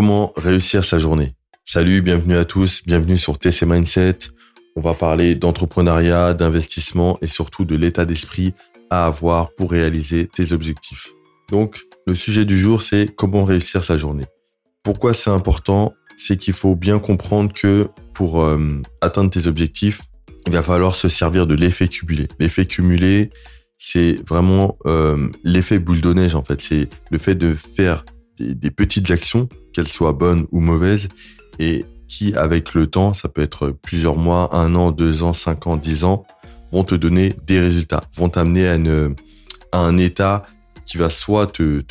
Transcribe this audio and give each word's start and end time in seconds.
Comment 0.00 0.32
réussir 0.34 0.82
sa 0.82 0.98
journée 0.98 1.34
Salut, 1.66 2.00
bienvenue 2.00 2.38
à 2.38 2.46
tous, 2.46 2.80
bienvenue 2.86 3.18
sur 3.18 3.38
TC 3.38 3.66
Mindset. 3.66 4.16
On 4.74 4.80
va 4.80 4.94
parler 4.94 5.34
d'entrepreneuriat, 5.34 6.32
d'investissement 6.32 7.18
et 7.20 7.26
surtout 7.26 7.66
de 7.66 7.76
l'état 7.76 8.06
d'esprit 8.06 8.54
à 8.88 9.04
avoir 9.04 9.54
pour 9.56 9.72
réaliser 9.72 10.26
tes 10.26 10.52
objectifs. 10.52 11.10
Donc, 11.50 11.82
le 12.06 12.14
sujet 12.14 12.46
du 12.46 12.58
jour, 12.58 12.80
c'est 12.80 13.14
comment 13.14 13.44
réussir 13.44 13.84
sa 13.84 13.98
journée. 13.98 14.24
Pourquoi 14.82 15.12
c'est 15.12 15.28
important? 15.28 15.92
C'est 16.16 16.38
qu'il 16.38 16.54
faut 16.54 16.76
bien 16.76 16.98
comprendre 16.98 17.52
que 17.52 17.88
pour 18.14 18.42
euh, 18.42 18.80
atteindre 19.02 19.28
tes 19.28 19.48
objectifs, 19.48 20.00
il 20.46 20.52
va 20.54 20.62
falloir 20.62 20.94
se 20.94 21.10
servir 21.10 21.46
de 21.46 21.54
l'effet 21.54 21.88
cumulé. 21.88 22.26
L'effet 22.38 22.64
cumulé, 22.64 23.28
c'est 23.76 24.18
vraiment 24.26 24.78
euh, 24.86 25.28
l'effet 25.44 25.78
boule 25.78 26.00
de 26.00 26.14
neige 26.14 26.34
en 26.34 26.42
fait. 26.42 26.62
C'est 26.62 26.88
le 27.10 27.18
fait 27.18 27.34
de 27.34 27.52
faire 27.52 28.02
des, 28.40 28.70
petites 28.70 29.10
actions, 29.10 29.48
qu'elles 29.72 29.88
soient 29.88 30.12
bonnes 30.12 30.46
ou 30.50 30.60
mauvaises, 30.60 31.08
et 31.58 31.84
qui, 32.08 32.34
avec 32.34 32.74
le 32.74 32.86
temps, 32.86 33.14
ça 33.14 33.28
peut 33.28 33.42
être 33.42 33.70
plusieurs 33.70 34.16
mois, 34.16 34.54
un 34.54 34.74
an, 34.74 34.90
deux 34.90 35.22
ans, 35.22 35.32
cinq 35.32 35.66
ans, 35.66 35.76
dix 35.76 36.04
ans, 36.04 36.24
vont 36.72 36.82
te 36.82 36.94
donner 36.94 37.34
des 37.46 37.60
résultats, 37.60 38.02
vont 38.14 38.28
t'amener 38.28 38.68
à, 38.68 38.78
à, 39.72 39.78
un 39.78 39.96
état 39.98 40.44
qui 40.86 40.96
va 40.96 41.10
soit 41.10 41.46
te 41.46 41.82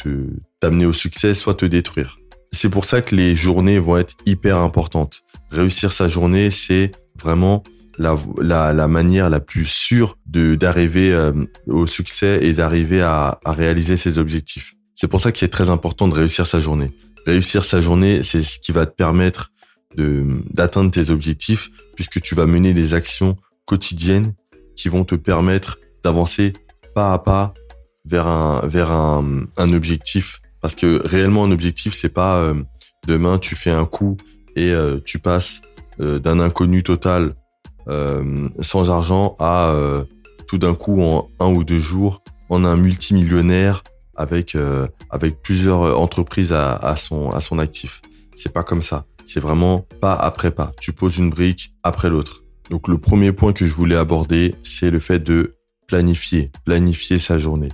t'amener 0.59 0.85
au 0.85 0.93
succès, 0.93 1.33
soit 1.33 1.53
te 1.53 1.65
détruire. 1.65 2.19
C'est 2.51 2.69
pour 2.69 2.85
ça 2.85 3.01
que 3.01 3.15
les 3.15 3.35
journées 3.35 3.79
vont 3.79 3.97
être 3.97 4.15
hyper 4.25 4.57
importantes. 4.57 5.21
Réussir 5.51 5.93
sa 5.93 6.07
journée, 6.07 6.51
c'est 6.51 6.91
vraiment 7.21 7.63
la, 7.97 8.17
la, 8.41 8.73
la, 8.73 8.87
manière 8.87 9.29
la 9.29 9.39
plus 9.39 9.65
sûre 9.65 10.17
d'arriver 10.25 11.13
euh, 11.13 11.31
au 11.67 11.85
succès 11.85 12.39
et 12.41 12.53
d'arriver 12.53 13.01
à, 13.01 13.39
à 13.45 13.51
réaliser 13.51 13.97
ses 13.97 14.17
objectifs. 14.17 14.73
C'est 14.99 15.07
pour 15.07 15.21
ça 15.21 15.31
que 15.31 15.37
c'est 15.37 15.47
très 15.47 15.69
important 15.69 16.09
de 16.09 16.13
réussir 16.13 16.45
sa 16.45 16.59
journée. 16.59 16.91
Réussir 17.25 17.63
sa 17.63 17.79
journée, 17.79 18.21
c'est 18.21 18.43
ce 18.43 18.59
qui 18.59 18.73
va 18.73 18.85
te 18.85 18.93
permettre 18.93 19.49
d'atteindre 19.95 20.91
tes 20.91 21.09
objectifs 21.09 21.69
puisque 21.95 22.19
tu 22.19 22.35
vas 22.35 22.45
mener 22.45 22.73
des 22.73 22.93
actions 22.93 23.37
quotidiennes 23.63 24.33
qui 24.75 24.89
vont 24.89 25.05
te 25.05 25.15
permettre 25.15 25.79
d'avancer 26.03 26.51
pas 26.93 27.13
à 27.13 27.19
pas 27.19 27.53
vers 28.03 28.27
un 28.27 28.61
vers 28.67 28.91
un, 28.91 29.45
un 29.55 29.73
objectif 29.73 30.41
parce 30.61 30.75
que 30.75 31.01
réellement 31.07 31.45
un 31.45 31.51
objectif 31.51 31.93
c'est 31.93 32.09
pas 32.09 32.37
euh, 32.37 32.53
demain 33.07 33.39
tu 33.39 33.55
fais 33.55 33.71
un 33.71 33.85
coup 33.85 34.17
et 34.55 34.71
euh, 34.71 34.99
tu 35.03 35.17
passes 35.17 35.61
euh, 36.01 36.19
d'un 36.19 36.39
inconnu 36.39 36.83
total 36.83 37.35
sans 38.59 38.91
argent 38.91 39.35
à 39.39 39.73
tout 40.47 40.59
d'un 40.59 40.75
coup 40.75 41.01
en 41.01 41.27
un 41.39 41.47
ou 41.47 41.63
deux 41.63 41.79
jours 41.79 42.21
en 42.49 42.63
un 42.63 42.77
multimillionnaire 42.77 43.81
avec 44.19 44.53
euh, 44.53 44.85
avec 45.09 45.41
plusieurs 45.41 45.97
entreprises 45.97 46.53
à, 46.53 46.95
son 46.97 47.29
à 47.29 47.41
son 47.41 47.57
actif. 47.57 48.01
C'est 48.35 48.53
pas 48.53 48.63
comme 48.63 48.83
ça. 48.83 49.05
C'est 49.25 49.39
vraiment 49.39 49.87
pas 50.01 50.13
après 50.13 50.51
pas. 50.51 50.73
Tu 50.79 50.93
poses 50.93 51.17
une 51.17 51.29
brique 51.29 51.73
après 51.83 52.09
l'autre. 52.09 52.43
Donc 52.69 52.87
le 52.87 52.97
premier 52.97 53.31
point 53.31 53.53
que 53.53 53.65
je 53.65 53.73
voulais 53.73 53.95
aborder, 53.95 54.55
c'est 54.61 54.91
le 54.91 54.99
fait 54.99 55.19
de 55.19 55.55
planifier, 55.87 56.51
planifier 56.65 57.17
sa 57.17 57.37
journée. 57.37 57.69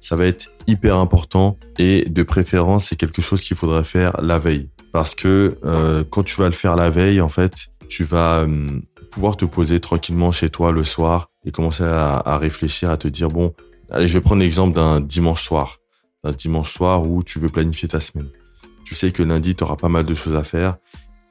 Ça 0.00 0.16
va 0.16 0.26
être 0.26 0.50
hyper 0.66 0.96
important 0.96 1.56
et 1.78 2.04
de 2.04 2.22
préférence, 2.22 2.86
c'est 2.86 2.96
quelque 2.96 3.22
chose 3.22 3.40
qu'il 3.42 3.56
faudrait 3.56 3.84
faire 3.84 4.20
la 4.20 4.38
veille. 4.38 4.68
Parce 4.92 5.14
que 5.14 5.56
euh, 5.64 6.04
quand 6.10 6.22
tu 6.22 6.36
vas 6.40 6.46
le 6.46 6.52
faire 6.52 6.76
la 6.76 6.90
veille, 6.90 7.20
en 7.20 7.30
fait, 7.30 7.68
tu 7.88 8.04
vas 8.04 8.40
euh, 8.40 8.80
pouvoir 9.10 9.36
te 9.36 9.44
poser 9.44 9.80
tranquillement 9.80 10.30
chez 10.30 10.50
toi 10.50 10.72
le 10.72 10.84
soir 10.84 11.30
et 11.46 11.52
commencer 11.52 11.84
à 11.84 12.38
réfléchir, 12.38 12.90
à 12.90 12.96
te 12.96 13.08
dire, 13.08 13.28
bon, 13.28 13.54
allez, 13.90 14.08
je 14.08 14.14
vais 14.14 14.20
prendre 14.20 14.42
l'exemple 14.42 14.74
d'un 14.74 15.00
dimanche 15.00 15.42
soir 15.42 15.78
un 16.24 16.32
dimanche 16.32 16.72
soir 16.72 17.06
où 17.06 17.22
tu 17.22 17.38
veux 17.38 17.48
planifier 17.48 17.88
ta 17.88 18.00
semaine. 18.00 18.28
Tu 18.84 18.94
sais 18.94 19.12
que 19.12 19.22
lundi, 19.22 19.54
tu 19.54 19.64
auras 19.64 19.76
pas 19.76 19.88
mal 19.88 20.04
de 20.04 20.14
choses 20.14 20.34
à 20.34 20.44
faire 20.44 20.76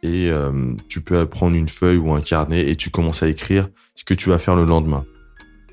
et 0.02 0.30
euh, 0.30 0.74
tu 0.90 1.02
peux 1.02 1.26
prendre 1.26 1.56
une 1.56 1.70
feuille 1.70 1.98
ou 1.98 2.14
un 2.14 2.22
carnet 2.22 2.68
et 2.70 2.76
tu 2.76 2.90
commences 2.90 3.24
à 3.24 3.28
écrire 3.28 3.70
ce 3.96 4.04
que 4.04 4.14
tu 4.14 4.30
vas 4.30 4.40
faire 4.40 4.56
le 4.56 4.66
lendemain. 4.66 5.06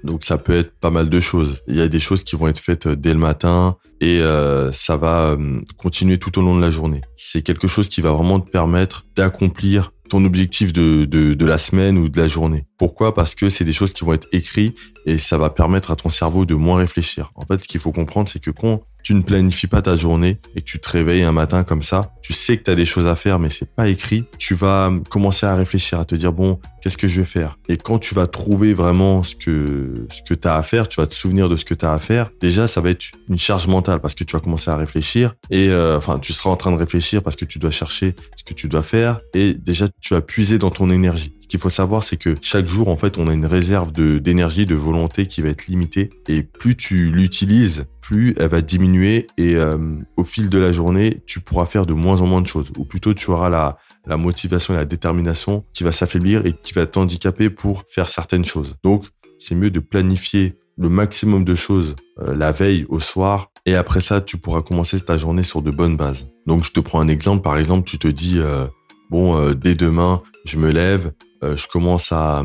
Donc 0.05 0.25
ça 0.25 0.39
peut 0.39 0.57
être 0.57 0.73
pas 0.79 0.91
mal 0.91 1.09
de 1.09 1.21
choses. 1.21 1.63
Il 1.69 1.77
y 1.77 1.81
a 1.81 1.89
des 1.89 2.01
choses 2.01 2.25
qui 2.25 2.37
vont 2.37 2.49
être 2.49 2.59
faites 2.59 2.87
euh, 2.87 2.97
dès 2.97 3.13
le 3.13 3.19
matin 3.19 3.77
et 4.01 4.21
euh, 4.21 4.73
ça 4.73 4.97
va 4.97 5.37
continuer 5.77 6.17
tout 6.17 6.39
au 6.39 6.43
long 6.43 6.57
de 6.57 6.61
la 6.63 6.71
journée. 6.71 7.03
C'est 7.17 7.43
quelque 7.43 7.69
chose 7.69 7.89
qui 7.89 8.01
va 8.01 8.13
vraiment 8.13 8.41
te 8.41 8.49
permettre 8.49 9.05
d'accomplir 9.15 9.93
ton 10.11 10.25
objectif 10.25 10.73
de, 10.73 11.05
de, 11.05 11.47
la 11.47 11.57
semaine 11.57 11.97
ou 11.97 12.09
de 12.09 12.21
la 12.21 12.29
journée. 12.29 12.67
Pourquoi? 12.79 13.15
Parce 13.15 13.35
que 13.35 13.49
c'est 13.49 13.65
des 13.65 13.73
choses 13.73 13.93
qui 13.93 14.05
vont 14.05 14.13
être 14.13 14.27
écrites 14.33 14.77
et 15.07 15.19
ça 15.19 15.39
va 15.39 15.51
permettre 15.51 15.93
à 15.93 15.97
ton 15.97 16.09
cerveau 16.09 16.45
de 16.45 16.55
moins 16.55 16.79
réfléchir. 16.79 17.31
En 17.37 17.47
fait, 17.47 17.63
ce 17.63 17.69
qu'il 17.69 17.81
faut 17.81 17.93
comprendre, 17.93 18.29
c'est 18.29 18.43
que 18.43 18.51
quand 18.51 18.83
tu 19.11 19.17
ne 19.17 19.23
planifies 19.23 19.67
pas 19.67 19.83
ta 19.83 19.97
journée 19.97 20.39
et 20.55 20.63
tu 20.63 20.79
te 20.79 20.89
réveilles 20.89 21.25
un 21.25 21.33
matin 21.33 21.65
comme 21.65 21.83
ça, 21.83 22.13
tu 22.31 22.35
sais 22.35 22.57
que 22.57 22.63
tu 22.63 22.71
as 22.71 22.77
des 22.77 22.85
choses 22.85 23.09
à 23.09 23.17
faire 23.17 23.41
mais 23.41 23.51
c'est 23.51 23.69
pas 23.69 23.89
écrit, 23.89 24.23
tu 24.39 24.55
vas 24.55 24.93
commencer 25.09 25.47
à 25.47 25.57
réfléchir, 25.57 25.99
à 25.99 26.05
te 26.05 26.15
dire 26.15 26.33
bon, 26.33 26.61
qu'est-ce 26.81 26.97
que 26.97 27.09
je 27.09 27.23
vais 27.23 27.27
faire? 27.27 27.59
Et 27.69 27.77
quand 27.77 27.99
tu 27.99 28.15
vas 28.15 28.29
trouver 28.29 28.73
vraiment 28.73 29.25
ce 29.25 29.35
que 29.35 30.07
ce 30.11 30.23
que 30.23 30.35
tu 30.35 30.47
as 30.47 30.55
à 30.55 30.63
faire, 30.63 30.87
tu 30.87 31.01
vas 31.01 31.09
te 31.09 31.15
souvenir 31.15 31.49
de 31.49 31.57
ce 31.57 31.65
que 31.65 31.75
tu 31.75 31.85
as 31.85 31.93
à 31.93 31.99
faire, 31.99 32.31
déjà 32.41 32.69
ça 32.69 32.81
va 32.81 32.91
être 32.91 33.07
une 33.29 33.37
charge 33.37 33.67
mentale 33.67 33.99
parce 33.99 34.15
que 34.15 34.23
tu 34.23 34.37
vas 34.37 34.41
commencer 34.41 34.71
à 34.71 34.77
réfléchir 34.77 35.35
et 35.51 35.71
euh, 35.71 35.99
enfin 35.99 36.21
tu 36.21 36.33
seras 36.33 36.51
en 36.51 36.57
train 36.57 36.71
de 36.71 36.77
réfléchir 36.77 37.21
parce 37.21 37.35
que 37.35 37.45
tu 37.45 37.59
dois 37.59 37.73
chercher 37.73 38.15
ce 38.37 38.45
que 38.45 38.55
tu 38.55 38.69
dois 38.69 38.85
faire 38.85 39.19
et 39.35 39.53
déjà 39.55 39.89
tu 40.01 40.15
vas 40.15 40.21
puiser 40.21 40.59
dans 40.59 40.71
ton 40.71 40.89
énergie. 40.89 41.35
Ce 41.41 41.49
qu'il 41.49 41.59
faut 41.59 41.69
savoir 41.69 42.05
c'est 42.05 42.17
que 42.17 42.37
chaque 42.41 42.69
jour 42.69 42.91
en 42.91 42.97
fait, 42.97 43.19
on 43.19 43.27
a 43.27 43.35
une 43.35 43.47
réserve 43.47 43.91
d'énergie, 43.91 44.67
de 44.67 44.77
volonté 44.77 45.27
qui 45.27 45.43
va 45.43 45.49
être 45.49 45.67
limitée 45.67 46.11
et 46.29 46.45
plus 46.45 46.77
tu 46.77 47.11
l'utilises 47.11 47.87
plus 48.11 48.35
elle 48.39 48.49
va 48.49 48.61
diminuer 48.61 49.29
et 49.39 49.55
euh, 49.55 49.79
au 50.17 50.25
fil 50.25 50.51
de 50.51 50.59
la 50.59 50.73
journée, 50.73 51.23
tu 51.27 51.39
pourras 51.39 51.65
faire 51.65 51.87
de 51.87 51.93
moins 51.93 52.20
moins 52.27 52.41
de 52.41 52.47
choses. 52.47 52.73
Ou 52.77 52.85
plutôt, 52.85 53.15
tu 53.15 53.31
auras 53.31 53.51
la, 53.51 54.17
motivation 54.17 54.75
et 54.75 54.77
la 54.77 54.85
détermination 54.85 55.65
qui 55.73 55.85
va 55.85 55.93
s'affaiblir 55.93 56.47
et 56.47 56.53
qui 56.53 56.73
va 56.73 56.87
t'handicaper 56.87 57.51
pour 57.51 57.85
faire 57.89 58.09
certaines 58.09 58.45
choses. 58.45 58.77
Donc, 58.83 59.05
c'est 59.39 59.55
mieux 59.55 59.71
de 59.71 59.81
planifier 59.81 60.57
le 60.77 60.89
maximum 60.89 61.45
de 61.45 61.55
choses 61.55 61.95
euh, 62.21 62.35
la 62.35 62.53
veille 62.53 62.87
au 62.89 63.01
soir 63.01 63.51
et 63.67 63.75
après 63.75 64.01
ça, 64.01 64.21
tu 64.21 64.39
pourras 64.39 64.63
commencer 64.63 64.99
ta 65.01 65.19
journée 65.19 65.43
sur 65.43 65.63
de 65.63 65.71
bonnes 65.71 65.97
bases. 65.97 66.27
Donc, 66.47 66.65
je 66.65 66.73
te 66.73 66.81
prends 66.81 67.01
un 67.01 67.09
exemple. 67.09 67.43
Par 67.43 67.59
exemple, 67.59 67.89
tu 67.89 67.99
te 67.99 68.09
dis, 68.09 68.39
euh, 68.39 68.67
bon, 69.11 69.53
dès 69.53 69.75
demain, 69.75 70.23
je 70.45 70.57
me 70.57 70.71
lève, 70.71 71.13
je 71.43 71.67
commence 71.67 72.11
à, 72.13 72.45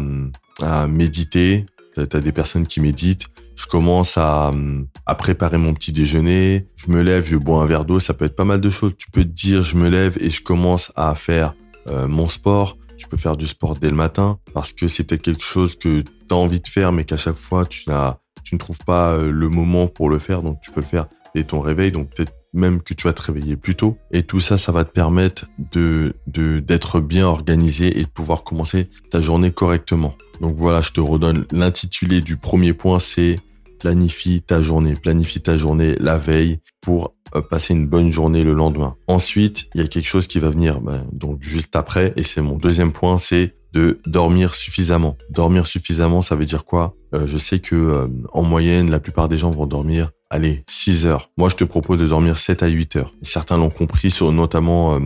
à 0.61 0.87
méditer. 0.87 1.65
Tu 1.95 2.01
as 2.01 2.19
des 2.19 2.31
personnes 2.31 2.67
qui 2.67 2.81
méditent 2.81 3.27
je 3.55 3.65
commence 3.65 4.17
à, 4.17 4.51
préparer 5.17 5.57
mon 5.57 5.73
petit 5.73 5.91
déjeuner, 5.91 6.67
je 6.75 6.91
me 6.91 7.01
lève, 7.01 7.25
je 7.25 7.37
bois 7.37 7.61
un 7.61 7.65
verre 7.65 7.85
d'eau, 7.85 7.99
ça 7.99 8.13
peut 8.13 8.25
être 8.25 8.35
pas 8.35 8.45
mal 8.45 8.61
de 8.61 8.69
choses. 8.69 8.93
Tu 8.97 9.09
peux 9.09 9.23
te 9.23 9.29
dire, 9.29 9.63
je 9.63 9.77
me 9.77 9.89
lève 9.89 10.17
et 10.19 10.29
je 10.29 10.41
commence 10.41 10.91
à 10.95 11.15
faire 11.15 11.55
euh, 11.87 12.07
mon 12.07 12.27
sport. 12.27 12.77
Tu 12.97 13.07
peux 13.07 13.17
faire 13.17 13.37
du 13.37 13.47
sport 13.47 13.75
dès 13.75 13.89
le 13.89 13.95
matin 13.95 14.39
parce 14.53 14.73
que 14.73 14.87
c'est 14.87 15.03
peut-être 15.03 15.21
quelque 15.21 15.43
chose 15.43 15.75
que 15.75 16.01
tu 16.01 16.11
as 16.31 16.35
envie 16.35 16.61
de 16.61 16.67
faire, 16.67 16.91
mais 16.91 17.03
qu'à 17.03 17.17
chaque 17.17 17.37
fois, 17.37 17.65
tu, 17.65 17.85
tu 18.43 18.55
ne 18.55 18.59
trouves 18.59 18.79
pas 18.85 19.11
euh, 19.11 19.31
le 19.31 19.49
moment 19.49 19.87
pour 19.87 20.09
le 20.09 20.19
faire. 20.19 20.41
Donc, 20.41 20.59
tu 20.61 20.71
peux 20.71 20.81
le 20.81 20.85
faire 20.85 21.07
dès 21.33 21.43
ton 21.43 21.59
réveil. 21.59 21.91
Donc, 21.91 22.09
peut-être 22.13 22.33
même 22.55 22.81
que 22.81 22.93
tu 22.93 23.07
vas 23.07 23.13
te 23.13 23.21
réveiller 23.21 23.55
plus 23.55 23.75
tôt. 23.75 23.97
Et 24.11 24.23
tout 24.23 24.39
ça, 24.39 24.57
ça 24.57 24.71
va 24.71 24.83
te 24.83 24.91
permettre 24.91 25.45
de, 25.71 26.13
d'être 26.27 26.99
bien 26.99 27.27
organisé 27.27 27.99
et 27.99 28.03
de 28.03 28.09
pouvoir 28.09 28.43
commencer 28.43 28.89
ta 29.11 29.21
journée 29.21 29.51
correctement. 29.51 30.15
Donc 30.41 30.55
voilà, 30.55 30.81
je 30.81 30.91
te 30.91 30.99
redonne 30.99 31.45
l'intitulé 31.51 32.21
du 32.21 32.37
premier 32.37 32.73
point, 32.73 32.99
c'est 32.99 33.39
planifie 33.79 34.41
ta 34.41 34.61
journée, 34.61 34.95
planifie 34.95 35.41
ta 35.41 35.57
journée 35.57 35.95
la 35.99 36.17
veille 36.17 36.59
pour 36.81 37.13
euh, 37.35 37.41
passer 37.41 37.73
une 37.73 37.87
bonne 37.87 38.11
journée 38.11 38.43
le 38.43 38.53
lendemain. 38.53 38.95
Ensuite, 39.07 39.65
il 39.75 39.81
y 39.81 39.83
a 39.83 39.87
quelque 39.87 40.07
chose 40.07 40.27
qui 40.27 40.39
va 40.39 40.49
venir 40.49 40.81
ben, 40.81 41.05
donc 41.11 41.41
juste 41.41 41.75
après, 41.75 42.13
et 42.15 42.23
c'est 42.23 42.41
mon 42.41 42.57
deuxième 42.57 42.91
point, 42.91 43.17
c'est 43.17 43.55
de 43.73 43.99
dormir 44.05 44.55
suffisamment. 44.55 45.17
Dormir 45.29 45.67
suffisamment, 45.67 46.21
ça 46.21 46.35
veut 46.35 46.45
dire 46.45 46.63
quoi? 46.63 46.95
Je 47.25 47.37
sais 47.37 47.59
que 47.59 47.75
euh, 47.75 48.07
en 48.33 48.43
moyenne, 48.43 48.89
la 48.89 48.99
plupart 48.99 49.29
des 49.29 49.37
gens 49.37 49.51
vont 49.51 49.67
dormir, 49.67 50.11
allez, 50.29 50.63
6 50.67 51.05
heures. 51.05 51.29
Moi, 51.37 51.49
je 51.49 51.55
te 51.55 51.63
propose 51.63 51.99
de 51.99 52.07
dormir 52.07 52.37
7 52.37 52.63
à 52.63 52.67
8 52.67 52.95
heures. 52.97 53.13
Certains 53.21 53.57
l'ont 53.57 53.69
compris, 53.69 54.11
sur 54.11 54.31
notamment 54.31 54.99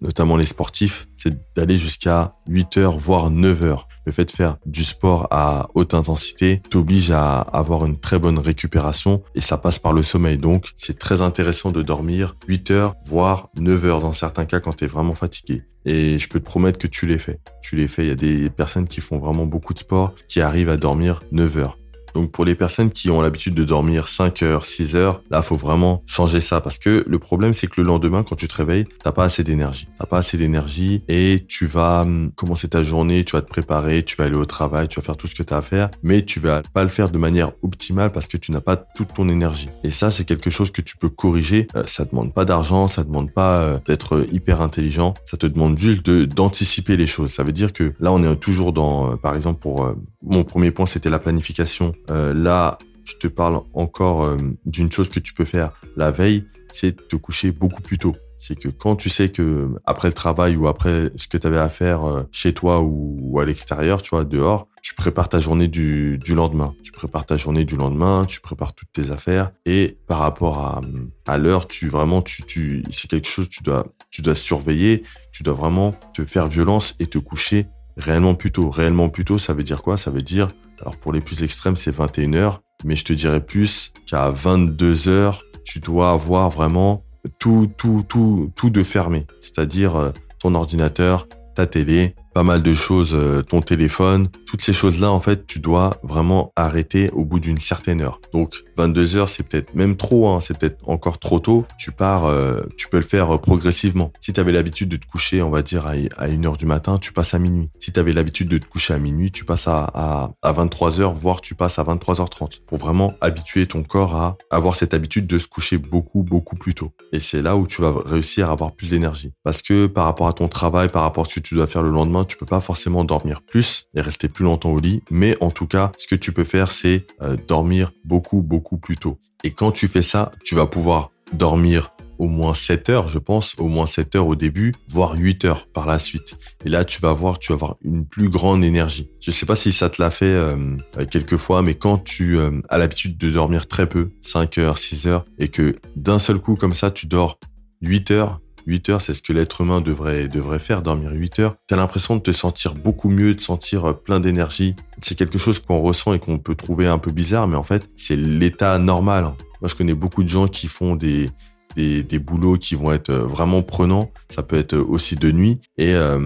notamment 0.00 0.36
les 0.36 0.46
sportifs, 0.46 1.08
c'est 1.16 1.36
d'aller 1.56 1.76
jusqu'à 1.76 2.34
8 2.48 2.76
heures, 2.78 2.98
voire 2.98 3.30
9 3.30 3.62
heures. 3.62 3.88
Le 4.06 4.12
fait 4.12 4.24
de 4.24 4.30
faire 4.30 4.56
du 4.64 4.84
sport 4.84 5.28
à 5.30 5.68
haute 5.74 5.94
intensité 5.94 6.62
t'oblige 6.70 7.10
à 7.10 7.40
avoir 7.40 7.84
une 7.84 7.98
très 7.98 8.18
bonne 8.18 8.38
récupération 8.38 9.22
et 9.34 9.40
ça 9.40 9.58
passe 9.58 9.78
par 9.78 9.92
le 9.92 10.02
sommeil. 10.02 10.38
Donc, 10.38 10.70
c'est 10.76 10.98
très 10.98 11.20
intéressant 11.20 11.70
de 11.70 11.82
dormir 11.82 12.36
8 12.46 12.70
heures, 12.70 12.94
voire 13.04 13.48
9 13.58 13.84
heures 13.84 14.00
dans 14.00 14.12
certains 14.12 14.46
cas 14.46 14.60
quand 14.60 14.74
tu 14.74 14.84
es 14.84 14.88
vraiment 14.88 15.14
fatigué. 15.14 15.62
Et 15.84 16.18
je 16.18 16.28
peux 16.28 16.40
te 16.40 16.44
promettre 16.44 16.78
que 16.78 16.86
tu 16.86 17.06
les 17.06 17.18
fais. 17.18 17.40
Tu 17.62 17.76
les 17.76 17.88
fais. 17.88 18.04
Il 18.04 18.08
y 18.08 18.12
a 18.12 18.14
des 18.14 18.50
personnes 18.50 18.88
qui 18.88 19.00
font 19.00 19.18
vraiment 19.18 19.46
beaucoup 19.46 19.74
de 19.74 19.78
sport 19.78 20.14
qui 20.28 20.40
arrivent 20.40 20.68
à 20.68 20.76
dormir 20.76 21.22
9 21.32 21.56
heures. 21.58 21.78
Donc 22.18 22.32
pour 22.32 22.44
les 22.44 22.56
personnes 22.56 22.90
qui 22.90 23.10
ont 23.10 23.20
l'habitude 23.20 23.54
de 23.54 23.62
dormir 23.62 24.08
5 24.08 24.42
heures, 24.42 24.64
6 24.64 24.96
heures, 24.96 25.22
là 25.30 25.40
faut 25.40 25.54
vraiment 25.54 26.02
changer 26.04 26.40
ça 26.40 26.60
parce 26.60 26.76
que 26.76 27.04
le 27.06 27.18
problème 27.20 27.54
c'est 27.54 27.68
que 27.68 27.80
le 27.80 27.86
lendemain 27.86 28.24
quand 28.24 28.34
tu 28.34 28.48
te 28.48 28.56
réveilles, 28.56 28.86
t'as 29.04 29.12
pas 29.12 29.22
assez 29.22 29.44
d'énergie. 29.44 29.86
T'as 30.00 30.06
pas 30.06 30.18
assez 30.18 30.36
d'énergie 30.36 31.04
et 31.06 31.44
tu 31.46 31.66
vas 31.66 32.00
hum, 32.00 32.32
commencer 32.34 32.66
ta 32.66 32.82
journée, 32.82 33.22
tu 33.22 33.36
vas 33.36 33.42
te 33.42 33.46
préparer, 33.46 34.02
tu 34.02 34.16
vas 34.16 34.24
aller 34.24 34.34
au 34.34 34.46
travail, 34.46 34.88
tu 34.88 34.98
vas 34.98 35.04
faire 35.04 35.16
tout 35.16 35.28
ce 35.28 35.36
que 35.36 35.44
tu 35.44 35.54
as 35.54 35.58
à 35.58 35.62
faire, 35.62 35.90
mais 36.02 36.22
tu 36.22 36.40
vas 36.40 36.60
pas 36.74 36.82
le 36.82 36.88
faire 36.88 37.08
de 37.08 37.18
manière 37.18 37.52
optimale 37.62 38.10
parce 38.10 38.26
que 38.26 38.36
tu 38.36 38.50
n'as 38.50 38.60
pas 38.60 38.74
toute 38.74 39.14
ton 39.14 39.28
énergie. 39.28 39.68
Et 39.84 39.92
ça 39.92 40.10
c'est 40.10 40.24
quelque 40.24 40.50
chose 40.50 40.72
que 40.72 40.82
tu 40.82 40.96
peux 40.96 41.10
corriger. 41.10 41.68
Euh, 41.76 41.84
ça 41.86 42.04
demande 42.04 42.34
pas 42.34 42.44
d'argent, 42.44 42.88
ça 42.88 43.04
demande 43.04 43.30
pas 43.30 43.60
euh, 43.60 43.78
d'être 43.86 44.26
hyper 44.32 44.60
intelligent, 44.60 45.14
ça 45.24 45.36
te 45.36 45.46
demande 45.46 45.78
juste 45.78 46.10
d'anticiper 46.10 46.96
les 46.96 47.06
choses. 47.06 47.30
Ça 47.32 47.44
veut 47.44 47.52
dire 47.52 47.72
que 47.72 47.92
là 48.00 48.10
on 48.10 48.24
est 48.24 48.36
toujours 48.40 48.72
dans, 48.72 49.12
euh, 49.12 49.14
par 49.14 49.36
exemple 49.36 49.60
pour 49.60 49.94
mon 50.22 50.42
premier 50.42 50.72
point 50.72 50.86
c'était 50.86 51.10
la 51.10 51.20
planification. 51.20 51.94
Là 52.08 52.78
je 53.04 53.14
te 53.14 53.26
parle 53.26 53.62
encore 53.72 54.36
d'une 54.66 54.92
chose 54.92 55.08
que 55.08 55.20
tu 55.20 55.32
peux 55.32 55.46
faire 55.46 55.72
la 55.96 56.10
veille, 56.10 56.44
c'est 56.72 57.08
te 57.08 57.16
coucher 57.16 57.52
beaucoup 57.52 57.80
plus 57.80 57.96
tôt 57.96 58.14
c'est 58.38 58.54
que 58.56 58.68
quand 58.68 58.96
tu 58.96 59.10
sais 59.10 59.28
que 59.28 59.68
après 59.84 60.08
le 60.08 60.14
travail 60.14 60.56
ou 60.56 60.68
après 60.68 61.10
ce 61.16 61.26
que 61.26 61.36
tu 61.36 61.46
avais 61.46 61.58
à 61.58 61.68
faire 61.68 62.04
euh, 62.04 62.22
chez 62.30 62.54
toi 62.54 62.80
ou, 62.80 63.38
à 63.40 63.44
l'extérieur, 63.44 64.00
tu 64.00 64.10
vois, 64.10 64.24
dehors, 64.24 64.68
tu 64.80 64.94
prépares 64.94 65.28
ta 65.28 65.40
journée 65.40 65.68
du, 65.68 66.18
lendemain. 66.28 66.74
Tu 66.82 66.92
prépares 66.92 67.26
ta 67.26 67.36
journée 67.36 67.64
du 67.64 67.76
lendemain, 67.76 68.24
tu 68.26 68.40
prépares 68.40 68.74
toutes 68.74 68.92
tes 68.92 69.10
affaires 69.10 69.50
et 69.66 69.98
par 70.06 70.18
rapport 70.18 70.82
à, 71.26 71.38
l'heure, 71.38 71.66
tu 71.66 71.88
vraiment, 71.88 72.22
tu, 72.22 72.42
tu, 72.42 72.84
c'est 72.90 73.10
quelque 73.10 73.28
chose 73.28 73.48
tu 73.48 73.62
dois, 73.62 73.86
tu 74.10 74.22
dois 74.22 74.34
surveiller, 74.34 75.02
tu 75.32 75.42
dois 75.42 75.54
vraiment 75.54 75.94
te 76.14 76.24
faire 76.24 76.48
violence 76.48 76.94
et 77.00 77.06
te 77.06 77.18
coucher 77.18 77.66
réellement 77.96 78.34
plus 78.34 78.52
tôt. 78.52 78.70
Réellement 78.70 79.08
plus 79.08 79.24
tôt, 79.24 79.38
ça 79.38 79.52
veut 79.52 79.64
dire 79.64 79.82
quoi? 79.82 79.96
Ça 79.96 80.10
veut 80.10 80.22
dire, 80.22 80.48
alors 80.80 80.96
pour 80.96 81.12
les 81.12 81.20
plus 81.20 81.42
extrêmes, 81.42 81.76
c'est 81.76 81.90
21 81.94 82.34
heures, 82.34 82.62
mais 82.84 82.96
je 82.96 83.04
te 83.04 83.12
dirais 83.12 83.44
plus 83.44 83.92
qu'à 84.06 84.30
22 84.30 85.08
heures, 85.08 85.42
tu 85.64 85.80
dois 85.80 86.12
avoir 86.12 86.50
vraiment 86.50 87.04
tout, 87.38 87.70
tout, 87.76 88.04
tout, 88.08 88.52
tout 88.56 88.70
de 88.70 88.82
fermé. 88.82 89.26
C'est-à-dire 89.40 89.96
euh, 89.96 90.10
ton 90.40 90.54
ordinateur, 90.54 91.26
ta 91.54 91.66
télé, 91.66 92.14
pas 92.38 92.44
mal 92.44 92.62
de 92.62 92.72
choses, 92.72 93.14
euh, 93.14 93.42
ton 93.42 93.62
téléphone, 93.62 94.28
toutes 94.46 94.62
ces 94.62 94.72
choses-là, 94.72 95.10
en 95.10 95.18
fait, 95.18 95.44
tu 95.44 95.58
dois 95.58 95.96
vraiment 96.04 96.52
arrêter 96.54 97.10
au 97.10 97.24
bout 97.24 97.40
d'une 97.40 97.58
certaine 97.58 98.00
heure. 98.00 98.20
Donc, 98.32 98.62
22 98.76 99.16
heures, 99.16 99.28
c'est 99.28 99.42
peut-être 99.42 99.74
même 99.74 99.96
trop, 99.96 100.28
hein, 100.28 100.38
c'est 100.40 100.56
peut-être 100.56 100.88
encore 100.88 101.18
trop 101.18 101.40
tôt. 101.40 101.66
Tu 101.80 101.90
pars, 101.90 102.26
euh, 102.26 102.60
tu 102.76 102.86
peux 102.88 102.98
le 102.98 103.02
faire 103.02 103.34
euh, 103.34 103.38
progressivement. 103.38 104.12
Si 104.20 104.32
tu 104.32 104.38
avais 104.38 104.52
l'habitude 104.52 104.88
de 104.88 104.96
te 104.96 105.04
coucher, 105.04 105.42
on 105.42 105.50
va 105.50 105.62
dire, 105.62 105.88
à, 105.88 105.94
à 106.16 106.28
1 106.28 106.44
heure 106.44 106.56
du 106.56 106.64
matin, 106.64 106.98
tu 106.98 107.12
passes 107.12 107.34
à 107.34 107.40
minuit. 107.40 107.70
Si 107.80 107.90
tu 107.90 107.98
avais 107.98 108.12
l'habitude 108.12 108.46
de 108.46 108.58
te 108.58 108.66
coucher 108.66 108.94
à 108.94 109.00
minuit, 109.00 109.32
tu 109.32 109.44
passes 109.44 109.66
à, 109.66 109.90
à, 109.92 110.30
à 110.40 110.52
23 110.52 111.00
heures, 111.00 111.14
voire 111.14 111.40
tu 111.40 111.56
passes 111.56 111.80
à 111.80 111.82
23h30 111.82 112.60
pour 112.68 112.78
vraiment 112.78 113.14
habituer 113.20 113.66
ton 113.66 113.82
corps 113.82 114.14
à 114.14 114.36
avoir 114.52 114.76
cette 114.76 114.94
habitude 114.94 115.26
de 115.26 115.40
se 115.40 115.48
coucher 115.48 115.76
beaucoup, 115.76 116.22
beaucoup 116.22 116.54
plus 116.54 116.74
tôt. 116.74 116.92
Et 117.12 117.18
c'est 117.18 117.42
là 117.42 117.56
où 117.56 117.66
tu 117.66 117.82
vas 117.82 117.92
réussir 118.06 118.48
à 118.48 118.52
avoir 118.52 118.76
plus 118.76 118.90
d'énergie. 118.90 119.32
Parce 119.42 119.60
que 119.60 119.88
par 119.88 120.04
rapport 120.04 120.28
à 120.28 120.32
ton 120.32 120.46
travail, 120.46 120.88
par 120.88 121.02
rapport 121.02 121.26
à 121.26 121.28
ce 121.28 121.34
que 121.34 121.40
tu 121.40 121.56
dois 121.56 121.66
faire 121.66 121.82
le 121.82 121.90
lendemain, 121.90 122.26
tu 122.28 122.36
peux 122.36 122.46
pas 122.46 122.60
forcément 122.60 123.04
dormir 123.04 123.42
plus 123.42 123.88
et 123.94 124.00
rester 124.00 124.28
plus 124.28 124.44
longtemps 124.44 124.70
au 124.70 124.78
lit, 124.78 125.02
mais 125.10 125.36
en 125.42 125.50
tout 125.50 125.66
cas, 125.66 125.92
ce 125.98 126.06
que 126.06 126.14
tu 126.14 126.32
peux 126.32 126.44
faire, 126.44 126.70
c'est 126.70 127.06
euh, 127.22 127.36
dormir 127.48 127.92
beaucoup, 128.04 128.42
beaucoup 128.42 128.76
plus 128.76 128.96
tôt. 128.96 129.18
Et 129.44 129.50
quand 129.52 129.72
tu 129.72 129.88
fais 129.88 130.02
ça, 130.02 130.32
tu 130.44 130.54
vas 130.54 130.66
pouvoir 130.66 131.10
dormir 131.32 131.92
au 132.18 132.26
moins 132.26 132.54
7 132.54 132.90
heures, 132.90 133.08
je 133.08 133.18
pense, 133.18 133.54
au 133.58 133.68
moins 133.68 133.86
7 133.86 134.16
heures 134.16 134.26
au 134.26 134.34
début, 134.34 134.74
voire 134.88 135.14
8 135.14 135.44
heures 135.44 135.66
par 135.68 135.86
la 135.86 135.98
suite. 135.98 136.36
Et 136.64 136.68
là, 136.68 136.84
tu 136.84 137.00
vas 137.00 137.12
voir, 137.12 137.38
tu 137.38 137.52
vas 137.52 137.54
avoir 137.54 137.76
une 137.82 138.04
plus 138.04 138.28
grande 138.28 138.64
énergie. 138.64 139.08
Je 139.20 139.30
sais 139.30 139.46
pas 139.46 139.56
si 139.56 139.72
ça 139.72 139.88
te 139.88 140.02
l'a 140.02 140.10
fait 140.10 140.26
euh, 140.26 140.76
quelques 141.10 141.36
fois, 141.36 141.62
mais 141.62 141.74
quand 141.74 141.98
tu 141.98 142.36
euh, 142.36 142.60
as 142.68 142.78
l'habitude 142.78 143.16
de 143.16 143.30
dormir 143.30 143.68
très 143.68 143.88
peu, 143.88 144.10
5 144.22 144.58
heures, 144.58 144.78
6 144.78 145.06
heures, 145.06 145.24
et 145.38 145.48
que 145.48 145.76
d'un 145.96 146.18
seul 146.18 146.38
coup, 146.38 146.56
comme 146.56 146.74
ça, 146.74 146.90
tu 146.90 147.06
dors 147.06 147.38
8 147.82 148.10
heures, 148.10 148.40
8 148.68 148.90
heures, 148.90 149.00
c'est 149.00 149.14
ce 149.14 149.22
que 149.22 149.32
l'être 149.32 149.62
humain 149.62 149.80
devrait, 149.80 150.28
devrait 150.28 150.58
faire, 150.58 150.82
dormir 150.82 151.10
8 151.12 151.38
heures. 151.40 151.56
Tu 151.66 151.74
as 151.74 151.76
l'impression 151.76 152.16
de 152.16 152.20
te 152.20 152.32
sentir 152.32 152.74
beaucoup 152.74 153.08
mieux, 153.08 153.34
de 153.34 153.40
sentir 153.40 153.86
euh, 153.86 153.92
plein 153.94 154.20
d'énergie. 154.20 154.76
C'est 155.02 155.16
quelque 155.16 155.38
chose 155.38 155.58
qu'on 155.58 155.80
ressent 155.80 156.12
et 156.12 156.18
qu'on 156.18 156.38
peut 156.38 156.54
trouver 156.54 156.86
un 156.86 156.98
peu 156.98 157.10
bizarre, 157.10 157.48
mais 157.48 157.56
en 157.56 157.62
fait, 157.62 157.90
c'est 157.96 158.16
l'état 158.16 158.78
normal. 158.78 159.32
Moi, 159.60 159.68
je 159.68 159.74
connais 159.74 159.94
beaucoup 159.94 160.22
de 160.22 160.28
gens 160.28 160.46
qui 160.46 160.68
font 160.68 160.94
des, 160.96 161.30
des, 161.76 162.18
boulots 162.18 162.56
qui 162.56 162.74
vont 162.74 162.92
être 162.92 163.10
euh, 163.10 163.24
vraiment 163.24 163.62
prenants. 163.62 164.10
Ça 164.30 164.42
peut 164.42 164.56
être 164.56 164.76
aussi 164.76 165.16
de 165.16 165.30
nuit. 165.30 165.60
Et 165.76 165.94
euh, 165.94 166.18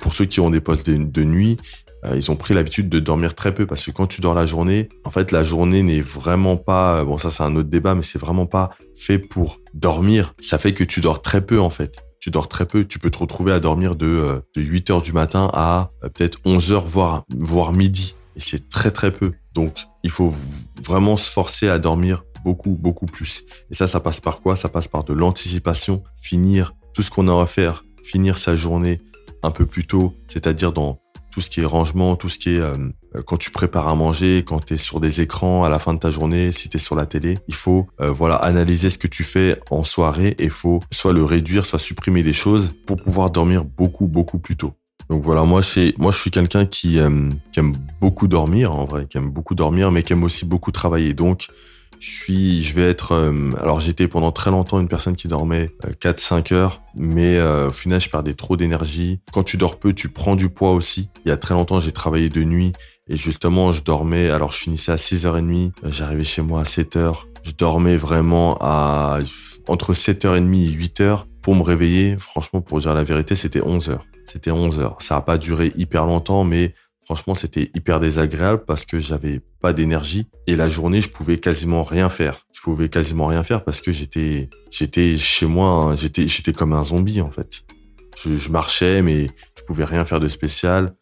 pour 0.00 0.14
ceux 0.14 0.24
qui 0.24 0.40
ont 0.40 0.50
des 0.50 0.60
postes 0.60 0.88
de 0.88 1.24
nuit, 1.24 1.56
euh, 1.56 1.83
ils 2.14 2.30
ont 2.30 2.36
pris 2.36 2.54
l'habitude 2.54 2.88
de 2.88 3.00
dormir 3.00 3.34
très 3.34 3.54
peu 3.54 3.66
parce 3.66 3.84
que 3.84 3.90
quand 3.90 4.06
tu 4.06 4.20
dors 4.20 4.34
la 4.34 4.46
journée, 4.46 4.88
en 5.04 5.10
fait, 5.10 5.32
la 5.32 5.42
journée 5.42 5.82
n'est 5.82 6.00
vraiment 6.00 6.56
pas, 6.56 7.04
bon, 7.04 7.18
ça 7.18 7.30
c'est 7.30 7.42
un 7.42 7.56
autre 7.56 7.68
débat, 7.68 7.94
mais 7.94 8.02
c'est 8.02 8.18
vraiment 8.18 8.46
pas 8.46 8.70
fait 8.94 9.18
pour 9.18 9.60
dormir. 9.72 10.34
Ça 10.40 10.58
fait 10.58 10.74
que 10.74 10.84
tu 10.84 11.00
dors 11.00 11.22
très 11.22 11.40
peu, 11.40 11.60
en 11.60 11.70
fait. 11.70 12.04
Tu 12.20 12.30
dors 12.30 12.48
très 12.48 12.66
peu. 12.66 12.84
Tu 12.84 12.98
peux 12.98 13.10
te 13.10 13.18
retrouver 13.18 13.52
à 13.52 13.60
dormir 13.60 13.96
de, 13.96 14.06
euh, 14.06 14.40
de 14.56 14.62
8 14.62 14.90
heures 14.90 15.02
du 15.02 15.12
matin 15.12 15.50
à 15.52 15.90
euh, 16.02 16.08
peut-être 16.08 16.38
11 16.44 16.72
heures, 16.72 16.86
voire, 16.86 17.24
voire 17.36 17.72
midi. 17.72 18.14
Et 18.36 18.40
c'est 18.40 18.68
très, 18.68 18.90
très 18.90 19.10
peu. 19.10 19.32
Donc, 19.54 19.86
il 20.02 20.10
faut 20.10 20.32
vraiment 20.82 21.16
se 21.16 21.30
forcer 21.30 21.68
à 21.68 21.78
dormir 21.78 22.24
beaucoup, 22.44 22.70
beaucoup 22.70 23.06
plus. 23.06 23.44
Et 23.70 23.74
ça, 23.74 23.88
ça 23.88 24.00
passe 24.00 24.20
par 24.20 24.40
quoi? 24.40 24.56
Ça 24.56 24.68
passe 24.68 24.88
par 24.88 25.04
de 25.04 25.12
l'anticipation, 25.12 26.02
finir 26.16 26.74
tout 26.92 27.02
ce 27.02 27.10
qu'on 27.10 27.28
a 27.28 27.42
à 27.42 27.46
faire, 27.46 27.84
finir 28.02 28.38
sa 28.38 28.54
journée 28.54 29.00
un 29.42 29.50
peu 29.50 29.66
plus 29.66 29.86
tôt, 29.86 30.14
c'est-à-dire 30.28 30.72
dans 30.72 30.98
tout 31.34 31.40
ce 31.40 31.50
qui 31.50 31.62
est 31.62 31.64
rangement, 31.64 32.14
tout 32.14 32.28
ce 32.28 32.38
qui 32.38 32.50
est 32.50 32.60
euh, 32.60 32.76
quand 33.26 33.36
tu 33.36 33.50
prépares 33.50 33.88
à 33.88 33.96
manger, 33.96 34.44
quand 34.46 34.64
tu 34.64 34.74
es 34.74 34.76
sur 34.76 35.00
des 35.00 35.20
écrans 35.20 35.64
à 35.64 35.68
la 35.68 35.80
fin 35.80 35.92
de 35.92 35.98
ta 35.98 36.12
journée, 36.12 36.52
si 36.52 36.68
tu 36.68 36.76
es 36.76 36.80
sur 36.80 36.94
la 36.94 37.06
télé, 37.06 37.38
il 37.48 37.56
faut 37.56 37.88
euh, 38.00 38.12
voilà 38.12 38.36
analyser 38.36 38.88
ce 38.88 38.98
que 38.98 39.08
tu 39.08 39.24
fais 39.24 39.58
en 39.68 39.82
soirée 39.82 40.36
et 40.38 40.44
il 40.44 40.50
faut 40.50 40.78
soit 40.92 41.12
le 41.12 41.24
réduire, 41.24 41.66
soit 41.66 41.80
supprimer 41.80 42.22
des 42.22 42.32
choses 42.32 42.72
pour 42.86 43.02
pouvoir 43.02 43.30
dormir 43.30 43.64
beaucoup 43.64 44.06
beaucoup 44.06 44.38
plus 44.38 44.54
tôt. 44.54 44.74
Donc 45.10 45.24
voilà, 45.24 45.42
moi 45.42 45.60
c'est 45.60 45.94
moi 45.98 46.12
je 46.12 46.18
suis 46.18 46.30
quelqu'un 46.30 46.66
qui, 46.66 47.00
qui 47.52 47.58
aime 47.58 47.74
beaucoup 48.00 48.28
dormir 48.28 48.72
en 48.72 48.84
vrai, 48.84 49.06
qui 49.10 49.18
aime 49.18 49.30
beaucoup 49.30 49.56
dormir 49.56 49.90
mais 49.90 50.04
qui 50.04 50.12
aime 50.12 50.22
aussi 50.22 50.44
beaucoup 50.44 50.70
travailler. 50.70 51.14
Donc 51.14 51.48
je 52.04 52.10
suis, 52.10 52.62
je 52.62 52.74
vais 52.74 52.82
être. 52.82 53.12
Euh, 53.12 53.50
alors 53.62 53.80
j'étais 53.80 54.08
pendant 54.08 54.30
très 54.30 54.50
longtemps 54.50 54.78
une 54.78 54.88
personne 54.88 55.16
qui 55.16 55.26
dormait 55.26 55.70
4-5 56.02 56.52
euh, 56.52 56.56
heures, 56.56 56.82
mais 56.94 57.38
euh, 57.38 57.68
au 57.68 57.72
final 57.72 57.98
je 57.98 58.10
perdais 58.10 58.34
trop 58.34 58.58
d'énergie. 58.58 59.20
Quand 59.32 59.42
tu 59.42 59.56
dors 59.56 59.78
peu, 59.78 59.94
tu 59.94 60.10
prends 60.10 60.36
du 60.36 60.50
poids 60.50 60.72
aussi. 60.72 61.08
Il 61.24 61.30
y 61.30 61.32
a 61.32 61.38
très 61.38 61.54
longtemps 61.54 61.80
j'ai 61.80 61.92
travaillé 61.92 62.28
de 62.28 62.44
nuit 62.44 62.74
et 63.08 63.16
justement 63.16 63.72
je 63.72 63.82
dormais. 63.82 64.28
Alors 64.28 64.52
je 64.52 64.58
finissais 64.58 64.92
à 64.92 64.96
6h30, 64.96 65.72
j'arrivais 65.84 66.24
chez 66.24 66.42
moi 66.42 66.60
à 66.60 66.64
7h. 66.64 67.14
Je 67.42 67.52
dormais 67.52 67.96
vraiment 67.96 68.58
à 68.60 69.20
entre 69.66 69.94
7h30 69.94 70.54
et 70.54 70.76
8h 70.76 71.20
pour 71.40 71.54
me 71.54 71.62
réveiller. 71.62 72.16
Franchement, 72.18 72.60
pour 72.60 72.80
dire 72.80 72.94
la 72.94 73.04
vérité, 73.04 73.34
c'était 73.34 73.60
11h. 73.60 73.98
C'était 74.26 74.50
11h. 74.50 75.02
Ça 75.02 75.14
n'a 75.14 75.20
pas 75.22 75.38
duré 75.38 75.72
hyper 75.74 76.04
longtemps, 76.04 76.44
mais 76.44 76.74
Franchement, 77.04 77.34
c'était 77.34 77.70
hyper 77.74 78.00
désagréable 78.00 78.62
parce 78.66 78.86
que 78.86 78.98
j'avais 78.98 79.40
pas 79.60 79.74
d'énergie 79.74 80.26
et 80.46 80.56
la 80.56 80.70
journée, 80.70 81.02
je 81.02 81.10
pouvais 81.10 81.38
quasiment 81.38 81.82
rien 81.82 82.08
faire. 82.08 82.46
Je 82.52 82.62
pouvais 82.62 82.88
quasiment 82.88 83.26
rien 83.26 83.44
faire 83.44 83.62
parce 83.62 83.82
que 83.82 83.92
j'étais, 83.92 84.48
chez 85.18 85.46
moi, 85.46 85.68
hein, 85.68 85.96
j'étais, 85.96 86.52
comme 86.54 86.72
un 86.72 86.84
zombie 86.84 87.20
en 87.20 87.30
fait. 87.30 87.64
Je, 88.16 88.50
marchais, 88.50 89.02
mais 89.02 89.28
je 89.58 89.62
pouvais 89.64 89.84
rien 89.84 90.06
faire 90.06 90.20
de 90.20 90.28
spécial. 90.28 90.94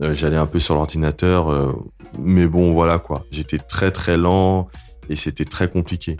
Euh, 0.00 0.14
j'allais 0.14 0.36
un 0.36 0.46
peu 0.46 0.60
sur 0.60 0.76
l'ordinateur, 0.76 1.48
euh, 1.48 1.72
mais 2.16 2.46
bon, 2.46 2.72
voilà 2.72 2.98
quoi. 2.98 3.24
J'étais 3.32 3.58
très 3.58 3.90
très 3.90 4.16
lent 4.16 4.68
et 5.08 5.16
c'était 5.16 5.44
très 5.44 5.68
compliqué. 5.68 6.18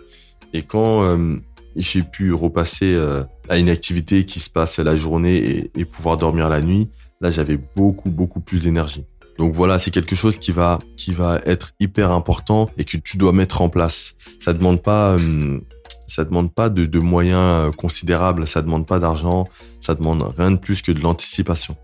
Et 0.52 0.62
quand 0.62 1.04
euh, 1.04 1.36
j'ai 1.76 2.02
pu 2.02 2.32
repasser 2.32 3.00
à 3.48 3.58
une 3.58 3.68
activité 3.68 4.24
qui 4.24 4.40
se 4.40 4.50
passe 4.50 4.80
la 4.80 4.96
journée 4.96 5.70
et 5.76 5.84
pouvoir 5.84 6.16
dormir 6.16 6.48
la 6.48 6.60
nuit, 6.60 6.88
là 7.20 7.30
j'avais 7.30 7.58
beaucoup 7.76 8.10
beaucoup 8.10 8.40
plus 8.40 8.58
d'énergie. 8.58 9.04
Donc 9.38 9.54
voilà, 9.54 9.78
c'est 9.78 9.92
quelque 9.92 10.16
chose 10.16 10.38
qui 10.38 10.50
va 10.50 10.80
qui 10.96 11.12
va 11.12 11.40
être 11.46 11.70
hyper 11.78 12.10
important 12.10 12.68
et 12.76 12.84
que 12.84 12.96
tu 12.96 13.16
dois 13.16 13.32
mettre 13.32 13.62
en 13.62 13.68
place. 13.68 14.14
Ça 14.40 14.52
demande 14.52 14.82
pas 14.82 15.12
euh, 15.12 15.60
ça 16.08 16.24
demande 16.24 16.52
pas 16.52 16.68
de, 16.68 16.86
de, 16.86 16.98
moyens 16.98 17.68
euh, 17.68 17.70
considérables, 17.70 18.48
ça 18.48 18.62
demande 18.62 18.86
pas 18.86 18.98
d'argent, 18.98 19.44
ça 19.80 19.94
demande 19.94 20.24
rien 20.36 20.50
de 20.50 20.56
plus 20.56 20.82
que 20.82 20.90
de 20.90 21.00
l'anticipation. 21.00 21.76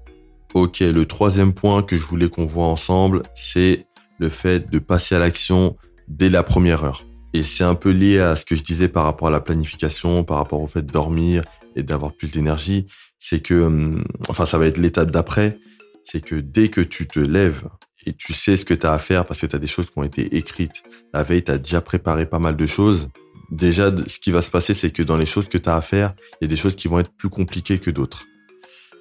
Ok, 0.54 0.80
le 0.80 1.04
troisième 1.04 1.52
point 1.52 1.82
que 1.82 1.96
je 1.96 2.04
voulais 2.04 2.28
qu'on 2.28 2.46
voit 2.46 2.66
ensemble, 2.66 3.23
c'est 3.34 3.87
le 4.18 4.28
fait 4.28 4.70
de 4.70 4.78
passer 4.78 5.14
à 5.14 5.18
l'action 5.18 5.76
dès 6.08 6.30
la 6.30 6.42
première 6.42 6.84
heure. 6.84 7.04
Et 7.34 7.42
c'est 7.42 7.64
un 7.64 7.75
peu 7.75 7.90
lié 7.90 8.20
à 8.20 8.37
ce 8.37 8.44
que 8.44 8.54
je 8.54 8.62
disais 8.62 8.88
par 8.88 9.04
rapport 9.04 9.28
à 9.28 9.30
la 9.30 9.40
planification, 9.40 10.25
par 10.25 10.38
rapport 10.38 10.61
au 10.61 10.66
fait 10.66 10.82
de 10.82 10.90
dormir 10.90 11.42
et 11.76 11.82
d'avoir 11.82 12.12
plus 12.12 12.32
d'énergie. 12.32 12.87
C'est 13.18 13.40
que, 13.40 13.54
euh, 13.54 14.02
enfin, 14.28 14.46
ça 14.46 14.58
va 14.58 14.66
être 14.66 14.78
l'étape 14.78 15.11
d'après 15.11 15.58
c'est 16.04 16.23
que 16.23 16.37
dès 16.37 16.68
que 16.68 16.80
tu 16.80 17.06
te 17.06 17.18
lèves 17.18 17.64
et 18.06 18.12
tu 18.12 18.34
sais 18.34 18.56
ce 18.56 18.64
que 18.64 18.75
tu 18.75 18.87
as 18.87 18.92
à 18.92 18.99
faire 18.99 19.25
parce 19.26 19.40
que 19.40 19.46
tu 19.46 19.56
as 19.56 19.58
des 19.58 19.66
choses 19.66 19.90
qui 19.90 19.99
ont 19.99 20.04
été 20.04 20.37
écrites, 20.37 20.82
la 21.12 21.23
veille, 21.23 21.42
tu 21.42 21.50
as 21.50 21.58
déjà 21.58 21.80
préparé 21.80 22.26
pas 22.26 22.38
mal 22.38 22.56
de 22.56 22.66
choses. 22.66 23.08
Déjà, 23.50 23.92
ce 24.06 24.18
qui 24.18 24.30
va 24.30 24.42
se 24.42 24.50
passer, 24.50 24.75
c'est 24.75 24.90
que 24.90 25.02
dans 25.02 25.16
les 25.16 25.26
choses 25.26 25.49
que 25.49 25.58
tu 25.58 25.68
as 25.68 25.76
à 25.76 25.80
faire, 25.80 26.14
il 26.40 26.44
y 26.44 26.46
a 26.46 26.49
des 26.49 26.56
choses 26.56 26.76
qui 26.76 26.88
vont 26.88 26.99
être 26.99 27.12
plus 27.16 27.30
compliquées 27.30 27.78
que 27.78 27.90
d'autres. 27.90 28.26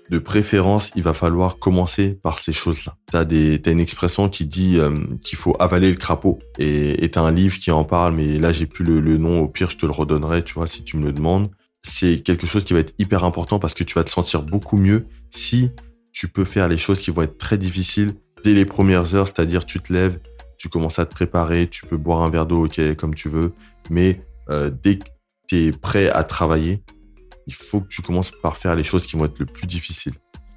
de 0.09 0.19
préférence, 0.19 0.91
il 0.95 1.01
va 1.01 1.13
falloir 1.13 1.59
commencer 1.59 2.19
par 2.21 2.37
ces 2.37 2.51
choses-là. 2.51 2.97
T'as 3.09 3.23
des, 3.23 3.61
t'as 3.61 3.71
une 3.71 3.79
expression 3.79 4.27
qui 4.29 4.45
dit 4.45 4.77
euh, 4.77 4.91
qu'il 5.23 5.37
faut 5.37 5.55
avaler 5.59 5.89
le 5.89 5.95
crapaud. 5.95 6.39
Et, 6.59 7.09
t'as 7.09 7.21
un 7.21 7.31
livre 7.31 7.57
qui 7.57 7.71
en 7.71 7.85
parle, 7.85 8.13
mais 8.13 8.37
là 8.37 8.51
j'ai 8.51 8.67
plus 8.67 8.83
le, 8.83 9.17
nom. 9.17 9.39
Au 9.39 9.47
pire, 9.47 9.69
je 9.69 9.77
te 9.77 9.85
le 9.85 9.93
redonnerai, 9.93 10.43
tu 10.43 10.55
vois, 10.55 10.67
si 10.67 10.83
tu 10.83 10.97
me 10.97 11.05
le 11.05 11.13
demandes. 11.13 11.49
C'est 11.83 12.19
quelque 12.19 12.45
chose 12.45 12.63
qui 12.63 12.73
va 12.73 12.79
être 12.79 12.93
hyper 12.99 13.23
important 13.23 13.59
parce 13.59 13.73
que 13.73 13.83
tu 13.83 13.95
vas 13.95 14.03
te 14.03 14.09
sentir 14.09 14.43
beaucoup 14.43 14.77
mieux 14.77 15.07
si 15.31 15.71
tu 16.13 16.27
peux 16.29 16.45
faire 16.45 16.69
les 16.69 16.77
choses 16.77 17.01
qui 17.01 17.11
vont 17.11 17.23
être 17.23 17.37
très 17.37 17.57
difficiles 17.57 18.13
dès 18.43 18.53
les 18.53 18.65
premières 18.65 19.15
heures, 19.15 19.27
c'est-à-dire 19.27 19.65
tu 19.65 19.79
te 19.79 19.91
lèves, 19.91 20.19
tu 20.57 20.69
commences 20.69 20.99
à 20.99 21.05
te 21.05 21.13
préparer, 21.13 21.67
tu 21.67 21.85
peux 21.85 21.97
boire 21.97 22.21
un 22.21 22.29
verre 22.29 22.45
d'eau, 22.45 22.65
ok, 22.65 22.95
comme 22.95 23.15
tu 23.15 23.27
veux, 23.27 23.53
mais 23.89 24.21
euh, 24.49 24.69
dès 24.69 24.99
que 24.99 25.05
tu 25.47 25.57
es 25.57 25.71
prêt 25.71 26.09
à 26.09 26.23
travailler, 26.23 26.83
il 27.47 27.53
faut 27.53 27.81
que 27.81 27.87
tu 27.87 28.01
commences 28.01 28.31
par 28.31 28.55
faire 28.55 28.75
les 28.75 28.83
choses 28.83 29.05
qui 29.05 29.17
vont 29.17 29.25
être 29.25 29.39
le 29.39 29.45
plus 29.45 29.67
difficiles. 29.67 30.13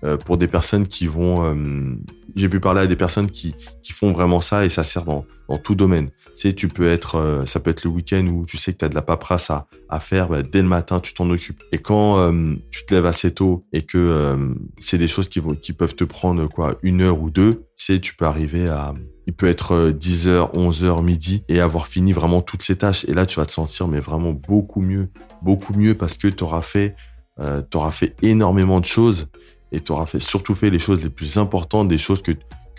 Euh, 0.06 0.16
pour 0.16 0.38
des 0.38 0.46
personnes 0.46 0.86
qui 0.86 1.06
vont... 1.06 1.44
Euh, 1.44 1.96
j'ai 2.36 2.48
pu 2.48 2.60
parler 2.60 2.82
à 2.82 2.86
des 2.86 2.96
personnes 2.96 3.30
qui, 3.30 3.54
qui 3.82 3.92
font 3.92 4.12
vraiment 4.12 4.40
ça 4.40 4.64
et 4.64 4.68
ça 4.68 4.84
sert 4.84 5.04
dans, 5.04 5.25
dans 5.48 5.58
tout 5.58 5.75
domaine. 5.75 6.10
Tu 6.36 6.42
sais, 6.42 6.52
tu 6.52 6.68
peux 6.68 6.88
être... 6.88 7.16
Euh, 7.16 7.44
ça 7.46 7.60
peut 7.60 7.70
être 7.70 7.82
le 7.82 7.90
week-end 7.90 8.25
où 8.26 8.44
tu 8.44 8.56
sais 8.56 8.72
que 8.72 8.78
tu 8.78 8.84
as 8.84 8.88
de 8.88 8.94
la 8.94 9.02
paperasse 9.02 9.50
à, 9.50 9.66
à 9.88 9.98
faire. 9.98 10.28
Bah, 10.28 10.42
dès 10.42 10.62
le 10.62 10.68
matin, 10.68 11.00
tu 11.00 11.12
t'en 11.12 11.28
occupes. 11.30 11.60
Et 11.72 11.78
quand 11.78 12.30
tu 12.70 12.86
te 12.86 12.94
lèves 12.94 13.06
assez 13.06 13.32
tôt 13.32 13.64
et 13.72 13.82
que 13.82 14.36
c'est 14.78 14.98
des 14.98 15.08
choses 15.08 15.28
qui, 15.28 15.40
vont, 15.40 15.54
qui 15.54 15.72
peuvent 15.72 15.96
te 15.96 16.04
prendre 16.04 16.46
quoi 16.46 16.76
une 16.82 17.00
heure 17.00 17.20
ou 17.20 17.30
deux, 17.30 17.64
tu 17.76 17.84
sais, 17.84 18.00
tu 18.00 18.14
peux 18.14 18.26
arriver 18.26 18.68
à... 18.68 18.94
Il 19.26 19.32
peut 19.32 19.48
être 19.48 19.90
10h, 19.90 20.54
11h, 20.54 21.02
midi 21.02 21.42
et 21.48 21.60
avoir 21.60 21.88
fini 21.88 22.12
vraiment 22.12 22.42
toutes 22.42 22.62
ces 22.62 22.76
tâches. 22.76 23.04
Et 23.08 23.14
là, 23.14 23.26
tu 23.26 23.40
vas 23.40 23.46
te 23.46 23.52
sentir 23.52 23.88
mais 23.88 23.98
vraiment 23.98 24.32
beaucoup 24.32 24.80
mieux. 24.80 25.08
Beaucoup 25.42 25.75
mieux 25.75 25.94
parce 25.94 26.16
que 26.16 26.28
tu 26.28 26.44
fait... 26.62 26.94
Euh, 27.38 27.60
auras 27.75 27.90
fait 27.90 28.16
énormément 28.22 28.80
de 28.80 28.86
choses 28.86 29.28
et 29.76 29.80
tu 29.80 29.92
auras 29.92 30.06
fait, 30.06 30.21
surtout 30.21 30.54
fait 30.54 30.71
les 30.71 30.78
choses 30.78 31.02
les 31.02 31.11
plus 31.11 31.37
importantes, 31.37 31.87
des 31.87 31.99
choses 31.99 32.23
que, 32.23 32.33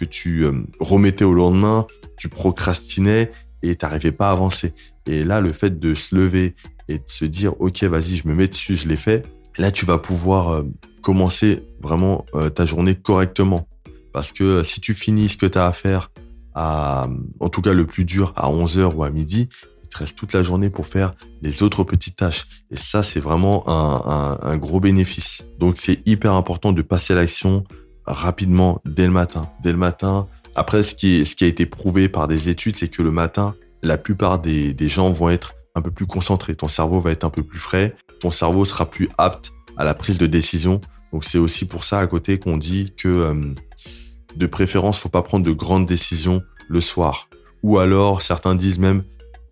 tu 0.10 0.46
euh, 0.46 0.52
remettais 0.80 1.26
au 1.26 1.34
lendemain, 1.34 1.88
tu 2.18 2.28
procrastinais 2.28 3.32
et 3.64 3.76
tu 3.76 3.86
n'arrivais 3.86 4.12
pas 4.12 4.30
à 4.30 4.32
avancer. 4.32 4.74
Et 5.06 5.24
là, 5.24 5.42
le 5.42 5.54
fait 5.54 5.80
de 5.80 5.94
se 5.94 6.16
lever 6.16 6.56
et 6.88 6.98
de 6.98 7.04
se 7.08 7.26
dire, 7.26 7.60
OK, 7.60 7.84
vas-y, 7.84 8.16
je 8.16 8.28
me 8.28 8.34
mets 8.34 8.48
dessus, 8.48 8.76
je 8.76 8.88
l'ai 8.88 8.96
fait, 8.96 9.26
là, 9.58 9.72
tu 9.72 9.86
vas 9.86 9.98
pouvoir 10.00 10.50
euh, 10.50 10.64
commencer 11.02 11.64
vraiment 11.82 12.26
euh, 12.34 12.50
ta 12.50 12.66
journée 12.66 12.96
correctement. 12.96 13.68
Parce 14.12 14.32
que 14.32 14.64
si 14.64 14.82
tu 14.82 14.94
finis 14.94 15.30
ce 15.30 15.38
que 15.38 15.46
tu 15.46 15.58
as 15.58 15.68
à 15.68 15.72
faire, 15.72 16.12
à, 16.56 17.08
en 17.40 17.50
tout 17.50 17.62
cas 17.62 17.74
le 17.74 17.86
plus 17.86 18.06
dur, 18.06 18.34
à 18.36 18.50
11h 18.50 18.96
ou 18.96 19.04
à 19.04 19.12
midi, 19.12 19.50
reste 19.98 20.18
toute 20.18 20.34
la 20.34 20.44
journée 20.44 20.70
pour 20.70 20.86
faire 20.86 21.14
les 21.42 21.64
autres 21.64 21.84
petites 21.84 22.16
tâches. 22.16 22.48
Et 22.72 22.76
ça, 22.76 23.04
c'est 23.04 23.20
vraiment 23.20 23.64
un, 23.68 24.58
gros 24.58 24.80
bénéfice. 24.80 25.46
Donc, 25.60 25.78
c'est 25.78 26.02
hyper 26.06 26.34
important 26.34 26.72
de 26.72 26.82
passer 26.82 27.14
à 27.14 27.18
l'action 27.18 27.64
rapidement 28.06 28.82
dès 28.86 29.06
le 29.06 29.12
matin. 29.12 29.50
Dès 29.62 29.72
le 29.72 29.78
matin. 29.78 30.28
Après, 30.56 30.84
ce 30.84 30.96
qui, 30.96 31.26
ce 31.26 31.36
qui 31.36 31.44
a 31.44 31.48
été 31.48 31.66
prouvé 31.66 32.10
par 32.10 32.28
des 32.28 32.50
études, 32.50 32.76
c'est 32.78 32.88
que 32.88 33.02
le 33.02 33.12
matin, 33.12 33.56
la 33.84 33.98
plupart 33.98 34.40
des, 34.40 34.76
gens 34.90 35.12
vont 35.12 35.30
être 35.30 35.54
un 35.76 35.82
peu 35.82 35.92
plus 35.92 36.08
concentrés. 36.08 36.56
Ton 36.56 36.68
cerveau 36.68 37.00
va 37.00 37.12
être 37.12 37.24
un 37.24 37.30
peu 37.30 37.44
plus 37.44 37.60
frais. 37.60 37.96
Ton 38.20 38.32
cerveau 38.32 38.66
sera 38.66 38.90
plus 38.90 39.10
apte 39.18 39.52
à 39.78 39.84
la 39.84 39.94
prise 39.94 40.18
de 40.18 40.28
décision. 40.28 40.82
Donc, 41.14 41.26
c'est 41.26 41.38
aussi 41.38 41.66
pour 41.66 41.84
ça 41.84 42.00
à 42.00 42.08
côté 42.08 42.40
qu'on 42.40 42.58
dit 42.58 42.94
que 42.98 43.08
euh, 43.08 43.54
de 44.36 44.46
préférence, 44.48 45.00
faut 45.00 45.10
pas 45.10 45.22
prendre 45.22 45.46
de 45.46 45.52
grandes 45.52 45.86
décisions 45.86 46.42
le 46.70 46.82
soir. 46.82 47.30
Ou 47.64 47.80
alors, 47.80 48.22
certains 48.22 48.56
disent 48.56 48.80
même 48.80 49.04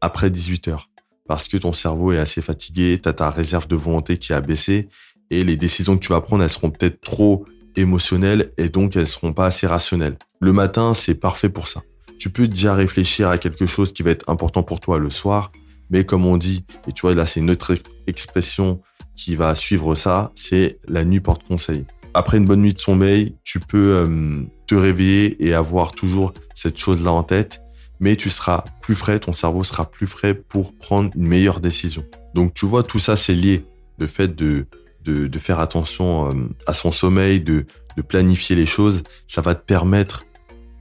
après 0.06 0.30
18 0.30 0.68
heures 0.70 0.90
parce 1.28 1.48
que 1.48 1.58
ton 1.58 1.74
cerveau 1.74 2.12
est 2.12 2.20
assez 2.20 2.42
fatigué, 2.42 3.00
tu 3.02 3.10
as 3.10 3.14
ta 3.14 3.32
réserve 3.32 3.68
de 3.68 3.76
volonté 3.76 4.18
qui 4.18 4.32
a 4.32 4.42
baissé 4.42 4.88
et 5.32 5.44
les 5.44 5.58
décisions 5.58 5.98
que 5.98 6.06
tu 6.06 6.14
vas 6.14 6.22
prendre, 6.22 6.44
elles 6.44 6.52
seront 6.52 6.70
peut-être 6.70 7.02
trop 7.02 7.46
émotionnelles 7.76 8.52
et 8.58 8.70
donc 8.70 8.96
elles 8.96 9.08
seront 9.08 9.34
pas 9.34 9.48
assez 9.48 9.66
rationnelles. 9.66 10.18
Le 10.40 10.54
matin, 10.54 10.94
c'est 10.94 11.16
parfait 11.16 11.50
pour 11.50 11.68
ça. 11.68 11.82
Tu 12.20 12.30
peux 12.30 12.48
déjà 12.48 12.76
réfléchir 12.76 13.30
à 13.30 13.40
quelque 13.40 13.66
chose 13.66 13.92
qui 13.92 14.04
va 14.04 14.12
être 14.12 14.30
important 14.30 14.62
pour 14.62 14.80
toi 14.80 15.00
le 15.00 15.10
soir, 15.10 15.52
mais 15.90 16.06
comme 16.06 16.28
on 16.28 16.38
dit, 16.38 16.64
et 16.88 16.92
tu 16.92 17.02
vois 17.02 17.16
là 17.16 17.26
c'est 17.26 17.40
une 17.40 17.50
autre 17.50 17.76
expression 18.06 18.82
qui 19.16 19.36
va 19.36 19.56
suivre 19.56 19.96
ça, 19.96 20.32
c'est 20.36 20.78
la 20.88 21.04
nuit 21.04 21.20
porte 21.20 21.44
conseil. 21.48 21.86
Après 22.14 22.38
une 22.38 22.46
bonne 22.46 22.62
nuit 22.62 22.74
de 22.74 22.80
sommeil, 22.80 23.36
tu 23.44 23.60
peux 23.60 24.06
euh, 24.06 24.44
te 24.68 24.76
réveiller 24.76 25.44
et 25.46 25.56
avoir 25.56 25.94
toujours 25.94 26.34
cette 26.54 26.78
chose-là 26.78 27.12
en 27.12 27.24
tête 27.24 27.65
mais 28.00 28.16
tu 28.16 28.30
seras 28.30 28.64
plus 28.82 28.96
frais, 28.96 29.20
ton 29.20 29.34
cerveau 29.34 29.64
sera 29.64 29.90
plus 29.90 30.08
frais 30.08 30.34
pour 30.34 30.76
prendre 30.76 31.12
une 31.16 31.28
meilleure 31.28 31.60
décision. 31.60 32.04
Donc 32.34 32.54
tu 32.54 32.66
vois, 32.66 32.84
tout 32.84 33.00
ça 33.00 33.16
c'est 33.16 33.36
lié. 33.36 33.66
Le 33.98 34.08
fait 34.08 34.36
de, 34.36 34.68
de, 35.06 35.40
faire 35.40 35.60
attention 35.60 36.30
euh, 36.30 36.34
à 36.68 36.74
son 36.74 36.92
sommeil, 36.92 37.40
de, 37.40 37.66
de 37.96 38.02
planifier 38.02 38.56
les 38.56 38.66
choses, 38.66 39.04
ça 39.28 39.42
va 39.42 39.56
te 39.56 39.64
permettre 39.64 40.26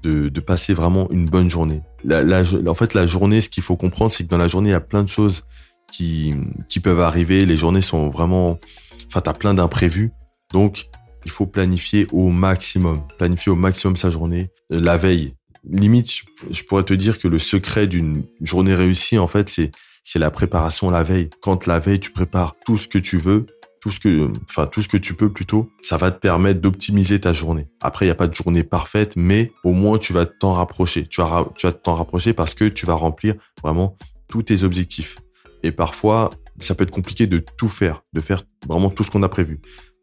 de, 0.03 0.29
de 0.29 0.41
passer 0.41 0.75
vraiment 0.75 1.09
une 1.11 1.27
bonne 1.27 1.49
journée. 1.51 1.83
En 2.11 2.75
fait, 2.75 2.95
la 2.95 3.07
journée, 3.07 3.41
ce 3.41 3.49
qu'il 3.49 3.63
faut 3.63 3.77
comprendre, 3.77 4.13
c'est 4.13 4.25
que 4.25 4.29
dans 4.29 4.39
la 4.39 4.49
journée, 4.49 4.71
il 4.71 4.73
y 4.73 4.77
a 4.77 4.81
plein 4.81 5.03
de 5.03 5.09
choses 5.09 5.45
qui, 5.91 6.35
qui 6.69 6.81
peuvent 6.81 7.01
arriver. 7.01 7.47
Les 7.47 7.57
journées 7.57 7.81
sont 7.81 8.09
vraiment... 8.11 8.59
Enfin, 9.07 9.21
tu 9.21 9.31
as 9.31 9.35
plein 9.35 9.55
d'imprévus. 9.55 10.11
Donc, 10.53 10.87
il 11.25 11.31
faut 11.31 11.47
planifier 11.47 12.07
au 12.13 12.29
maximum. 12.29 13.03
Planifier 13.19 13.53
au 13.53 13.57
maximum 13.57 13.97
sa 13.97 14.11
journée. 14.11 14.51
La 14.69 14.97
veille, 14.97 15.35
limite, 15.71 16.11
je 16.51 16.63
pourrais 16.63 16.83
te 16.83 16.95
dire 16.95 17.19
que 17.19 17.29
le 17.29 17.39
secret 17.39 17.87
d'une 17.87 18.25
journée 18.41 18.75
réussie, 18.75 19.19
en 19.19 19.27
fait, 19.27 19.49
c'est 19.49 20.19
la 20.19 20.31
préparation 20.31 20.91
la 20.91 21.03
veille. 21.03 21.31
Quand 21.41 21.67
la 21.67 21.79
veille, 21.79 22.01
tu 22.01 22.11
prépares 22.11 22.55
tout 22.65 22.77
ce 22.77 22.89
que 22.89 22.99
tu 22.99 23.17
veux, 23.17 23.47
tout 23.81 23.91
ce 23.91 24.01
que, 24.01 24.33
enfin, 24.49 24.67
tout 24.67 24.83
ce 24.83 24.89
que 24.89 24.97
tu 24.97 25.15
peux 25.15 25.33
plutôt, 25.33 25.71
ça 25.83 25.97
va 25.97 26.11
te 26.11 26.19
permettre 26.19 26.61
d'optimiser 26.61 27.21
ta 27.21 27.33
journée. 27.33 27.69
Après, 27.83 28.07
il 28.07 28.09
n'y 28.09 28.13
a 28.13 28.17
pas 28.17 28.29
de 28.29 28.35
journée 28.35 28.65
parfaite, 28.65 29.15
mais 29.17 29.53
au 29.63 29.73
moins, 29.73 29.99
tu 29.99 30.13
vas 30.13 30.27
t'en 30.27 30.55
rapprocher. 30.55 31.07
Tu 31.07 31.21
vas, 31.21 31.49
tu 31.57 31.67
vas 31.67 31.73
t'en 31.73 31.95
rapprocher 31.95 32.33
parce 32.33 32.55
que 32.55 32.65
tu 32.65 32.87
vas 32.87 32.95
remplir 32.95 33.35
vraiment 33.63 33.97
tous 34.29 34.43
tes 34.43 34.63
objectifs. 34.63 35.19
Et 35.63 35.73
parfois, 35.73 36.31
ça 36.61 36.75
peut 36.75 36.85
être 36.85 36.91
compliqué 36.91 37.27
de 37.27 37.45
tout 37.59 37.69
faire, 37.69 38.03
de 38.13 38.21
faire 38.21 38.43
vraiment 38.67 38.91
tout 38.91 39.03
ce 39.03 39.11
qu'on 39.11 39.23
a 39.23 39.29
prévu. 39.29 39.61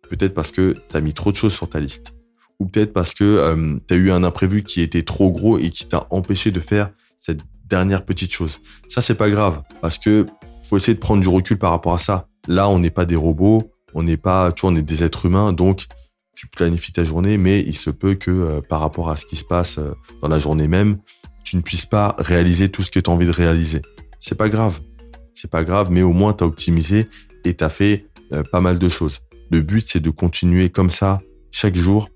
Peut-être 0.09 0.33
parce 0.33 0.51
que 0.51 0.75
tu 0.89 0.97
as 0.97 1.01
mis 1.01 1.13
trop 1.13 1.31
de 1.31 1.37
choses 1.37 1.53
sur 1.53 1.69
ta 1.69 1.79
liste 1.79 2.13
ou 2.61 2.65
peut-être 2.65 2.93
parce 2.93 3.15
que 3.15 3.23
euh, 3.23 3.79
tu 3.87 3.93
as 3.95 3.97
eu 3.97 4.11
un 4.11 4.23
imprévu 4.23 4.61
qui 4.61 4.81
était 4.81 5.01
trop 5.01 5.31
gros 5.31 5.57
et 5.57 5.71
qui 5.71 5.87
t'a 5.87 6.05
empêché 6.11 6.51
de 6.51 6.59
faire 6.59 6.91
cette 7.17 7.39
dernière 7.65 8.05
petite 8.05 8.31
chose. 8.31 8.59
Ça, 8.87 9.01
c'est 9.01 9.15
pas 9.15 9.31
grave 9.31 9.63
parce 9.81 9.97
que 9.97 10.27
faut 10.61 10.77
essayer 10.77 10.93
de 10.93 10.99
prendre 10.99 11.21
du 11.21 11.27
recul 11.27 11.57
par 11.57 11.71
rapport 11.71 11.95
à 11.95 11.97
ça. 11.97 12.27
Là, 12.47 12.69
on 12.69 12.77
n'est 12.77 12.91
pas 12.91 13.05
des 13.05 13.15
robots, 13.15 13.71
on 13.95 14.03
n'est 14.03 14.15
pas, 14.15 14.51
tu 14.51 14.61
vois, 14.61 14.69
on 14.69 14.75
est 14.75 14.83
des 14.83 15.03
êtres 15.03 15.25
humains, 15.25 15.53
donc 15.53 15.87
tu 16.35 16.47
planifies 16.47 16.91
ta 16.91 17.03
journée, 17.03 17.39
mais 17.39 17.61
il 17.61 17.75
se 17.75 17.89
peut 17.89 18.13
que 18.13 18.29
euh, 18.29 18.61
par 18.61 18.79
rapport 18.79 19.09
à 19.09 19.15
ce 19.15 19.25
qui 19.25 19.37
se 19.37 19.43
passe 19.43 19.79
euh, 19.79 19.95
dans 20.21 20.27
la 20.27 20.37
journée 20.37 20.67
même, 20.67 20.99
tu 21.43 21.55
ne 21.55 21.61
puisses 21.63 21.87
pas 21.87 22.15
réaliser 22.19 22.69
tout 22.69 22.83
ce 22.83 22.91
que 22.91 22.99
tu 22.99 23.09
as 23.09 23.13
envie 23.13 23.25
de 23.25 23.31
réaliser. 23.31 23.81
C'est 24.19 24.37
pas 24.37 24.49
grave. 24.49 24.79
C'est 25.33 25.49
pas 25.49 25.63
grave, 25.63 25.89
mais 25.89 26.03
au 26.03 26.13
moins 26.13 26.33
tu 26.33 26.43
as 26.43 26.47
optimisé 26.47 27.09
et 27.43 27.55
tu 27.55 27.63
as 27.63 27.69
fait 27.69 28.05
pas 28.51 28.61
mal 28.61 28.77
de 28.77 28.87
choses. 28.87 29.19
Le 29.49 29.61
but, 29.61 29.85
c'est 29.87 29.99
de 29.99 30.11
continuer 30.11 30.69
comme 30.69 30.91
ça 30.91 31.21
chaque 31.51 31.75
jour 31.75 32.10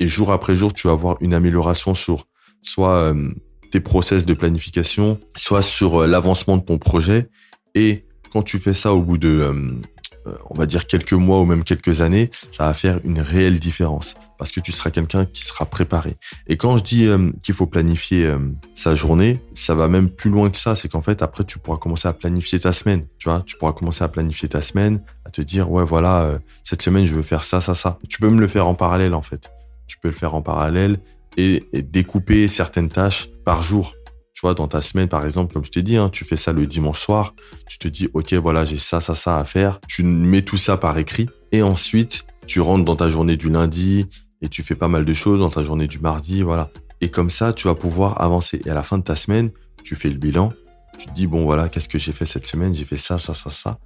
et 0.00 0.08
jour 0.08 0.32
après 0.32 0.56
jour, 0.56 0.72
tu 0.72 0.88
vas 0.88 0.94
avoir 0.94 1.18
une 1.20 1.34
amélioration 1.34 1.94
sur 1.94 2.26
soit 2.62 2.94
euh, 2.94 3.30
tes 3.70 3.80
process 3.80 4.24
de 4.24 4.34
planification, 4.34 5.20
soit 5.36 5.62
sur 5.62 6.02
euh, 6.02 6.06
l'avancement 6.06 6.56
de 6.56 6.62
ton 6.62 6.78
projet. 6.78 7.28
Et 7.74 8.06
quand 8.32 8.42
tu 8.42 8.58
fais 8.58 8.74
ça 8.74 8.94
au 8.94 9.02
bout 9.02 9.18
de, 9.18 9.28
euh, 9.28 10.32
on 10.48 10.54
va 10.54 10.64
dire 10.64 10.86
quelques 10.86 11.12
mois 11.12 11.40
ou 11.40 11.44
même 11.44 11.64
quelques 11.64 12.00
années, 12.00 12.30
ça 12.50 12.64
va 12.64 12.74
faire 12.74 12.98
une 13.04 13.20
réelle 13.20 13.60
différence 13.60 14.14
parce 14.38 14.52
que 14.52 14.60
tu 14.60 14.72
seras 14.72 14.90
quelqu'un 14.90 15.26
qui 15.26 15.44
sera 15.44 15.66
préparé. 15.66 16.16
Et 16.46 16.56
quand 16.56 16.78
je 16.78 16.82
dis 16.82 17.06
qu'il 17.42 17.54
faut 17.54 17.66
planifier 17.66 18.34
sa 18.74 18.94
journée, 18.94 19.42
ça 19.52 19.74
va 19.74 19.86
même 19.86 20.08
plus 20.08 20.30
loin 20.30 20.48
que 20.48 20.56
ça. 20.56 20.74
C'est 20.74 20.88
qu'en 20.88 21.02
fait, 21.02 21.20
après, 21.20 21.44
tu 21.44 21.58
pourras 21.58 21.76
commencer 21.76 22.08
à 22.08 22.14
planifier 22.14 22.58
ta 22.58 22.72
semaine. 22.72 23.04
Tu 23.18 23.28
vois, 23.28 23.42
tu 23.44 23.58
pourras 23.58 23.74
commencer 23.74 24.02
à 24.02 24.08
planifier 24.08 24.48
ta 24.48 24.62
semaine, 24.62 25.02
à 25.26 25.30
te 25.30 25.42
dire, 25.42 25.70
ouais, 25.70 25.84
voilà, 25.84 26.38
cette 26.64 26.80
semaine, 26.80 27.04
je 27.04 27.14
veux 27.14 27.20
faire 27.20 27.44
ça, 27.44 27.60
ça, 27.60 27.74
ça. 27.74 27.98
Tu 28.08 28.18
peux 28.18 28.30
me 28.30 28.40
le 28.40 28.48
faire 28.48 28.66
en 28.66 28.74
parallèle, 28.74 29.12
en 29.12 29.20
fait 29.20 29.50
tu 29.90 29.98
peux 29.98 30.08
le 30.08 30.14
faire 30.14 30.36
en 30.36 30.42
parallèle 30.42 31.00
et, 31.36 31.64
découper 31.72 32.46
certaines 32.46 32.88
tâches 32.88 33.28
par 33.44 33.62
jour. 33.62 33.94
Tu 34.34 34.42
vois, 34.42 34.54
dans 34.54 34.68
ta 34.68 34.80
semaine, 34.80 35.08
par 35.08 35.24
exemple, 35.24 35.52
comme 35.52 35.64
je 35.64 35.70
t'ai 35.70 35.82
dit, 35.82 35.96
hein, 35.96 36.08
tu 36.10 36.24
fais 36.24 36.36
ça 36.36 36.52
le 36.52 36.66
dimanche 36.66 37.00
soir, 37.00 37.34
tu 37.68 37.78
te 37.78 37.88
dis, 37.88 38.08
OK, 38.14 38.32
voilà, 38.34 38.64
j'ai 38.64 38.78
ça, 38.78 39.00
ça, 39.00 39.16
ça 39.16 39.38
à 39.38 39.44
faire. 39.44 39.80
Tu 39.88 40.04
mets 40.04 40.42
tout 40.42 40.56
ça 40.56 40.76
par 40.76 40.96
écrit 40.96 41.28
et 41.50 41.62
ensuite, 41.62 42.24
tu 42.46 42.60
rentres 42.60 42.84
dans 42.84 42.94
ta 42.94 43.08
journée 43.08 43.36
du 43.36 43.50
lundi 43.50 44.06
et 44.40 44.48
tu 44.48 44.62
fais 44.62 44.76
pas 44.76 44.88
mal 44.88 45.04
de 45.04 45.12
choses 45.12 45.40
dans 45.40 45.50
ta 45.50 45.64
journée 45.64 45.88
du 45.88 45.98
mardi, 45.98 46.42
voilà. 46.42 46.70
Et 47.00 47.10
comme 47.10 47.30
ça, 47.30 47.52
tu 47.52 47.66
vas 47.66 47.74
pouvoir 47.74 48.20
avancer. 48.22 48.62
Et 48.64 48.70
à 48.70 48.74
la 48.74 48.84
fin 48.84 48.96
de 48.96 49.02
ta 49.02 49.16
semaine, 49.16 49.50
tu 49.82 49.96
fais 49.96 50.08
le 50.08 50.16
bilan. 50.16 50.52
Tu 50.98 51.06
te 51.06 51.12
dis, 51.12 51.26
bon, 51.26 51.44
voilà, 51.44 51.68
qu'est-ce 51.68 51.88
que 51.88 51.98
j'ai 51.98 52.12
fait 52.12 52.26
cette 52.26 52.46
semaine? 52.46 52.74
J'ai 52.74 52.84
fait 52.84 52.96
ça, 52.96 53.18
ça, 53.18 53.34
ça, 53.34 53.50
ça. 53.50 53.78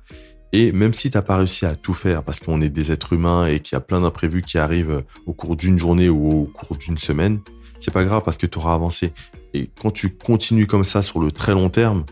Et 0.57 0.71
même 0.71 0.95
si 0.95 1.11
tu 1.11 1.19
n'as 1.19 1.23
pas 1.23 1.39
réussi 1.39 1.67
à 1.67 1.75
tout 1.75 1.95
faire, 1.95 2.23
parce 2.23 2.39
qu'on 2.39 2.61
est 2.61 2.69
des 2.69 2.93
êtres 2.93 3.13
humains 3.13 3.49
et 3.49 3.59
qu'il 3.59 3.75
y 3.75 3.77
a 3.77 3.81
plein 3.81 4.01
d'imprévus 4.01 4.43
qui 4.43 4.57
arrivent 4.57 5.03
au 5.27 5.33
cours 5.33 5.57
d'une 5.57 5.81
journée 5.81 6.09
ou 6.09 6.31
au 6.31 6.45
cours 6.45 6.77
d'une 6.77 6.97
semaine, 6.97 7.41
c'est 7.81 7.91
pas 7.91 8.05
grave 8.05 8.23
parce 8.25 8.37
que 8.37 8.47
tu 8.47 8.61
auras 8.61 8.73
avancé. 8.73 9.13
Et 9.53 9.69
quand 9.83 9.91
tu 9.91 10.11
continues 10.11 10.69
comme 10.69 10.85
ça 10.85 11.03
sur 11.03 11.19
le 11.19 11.33
très 11.33 11.55
long 11.55 11.71
terme, 11.71 12.05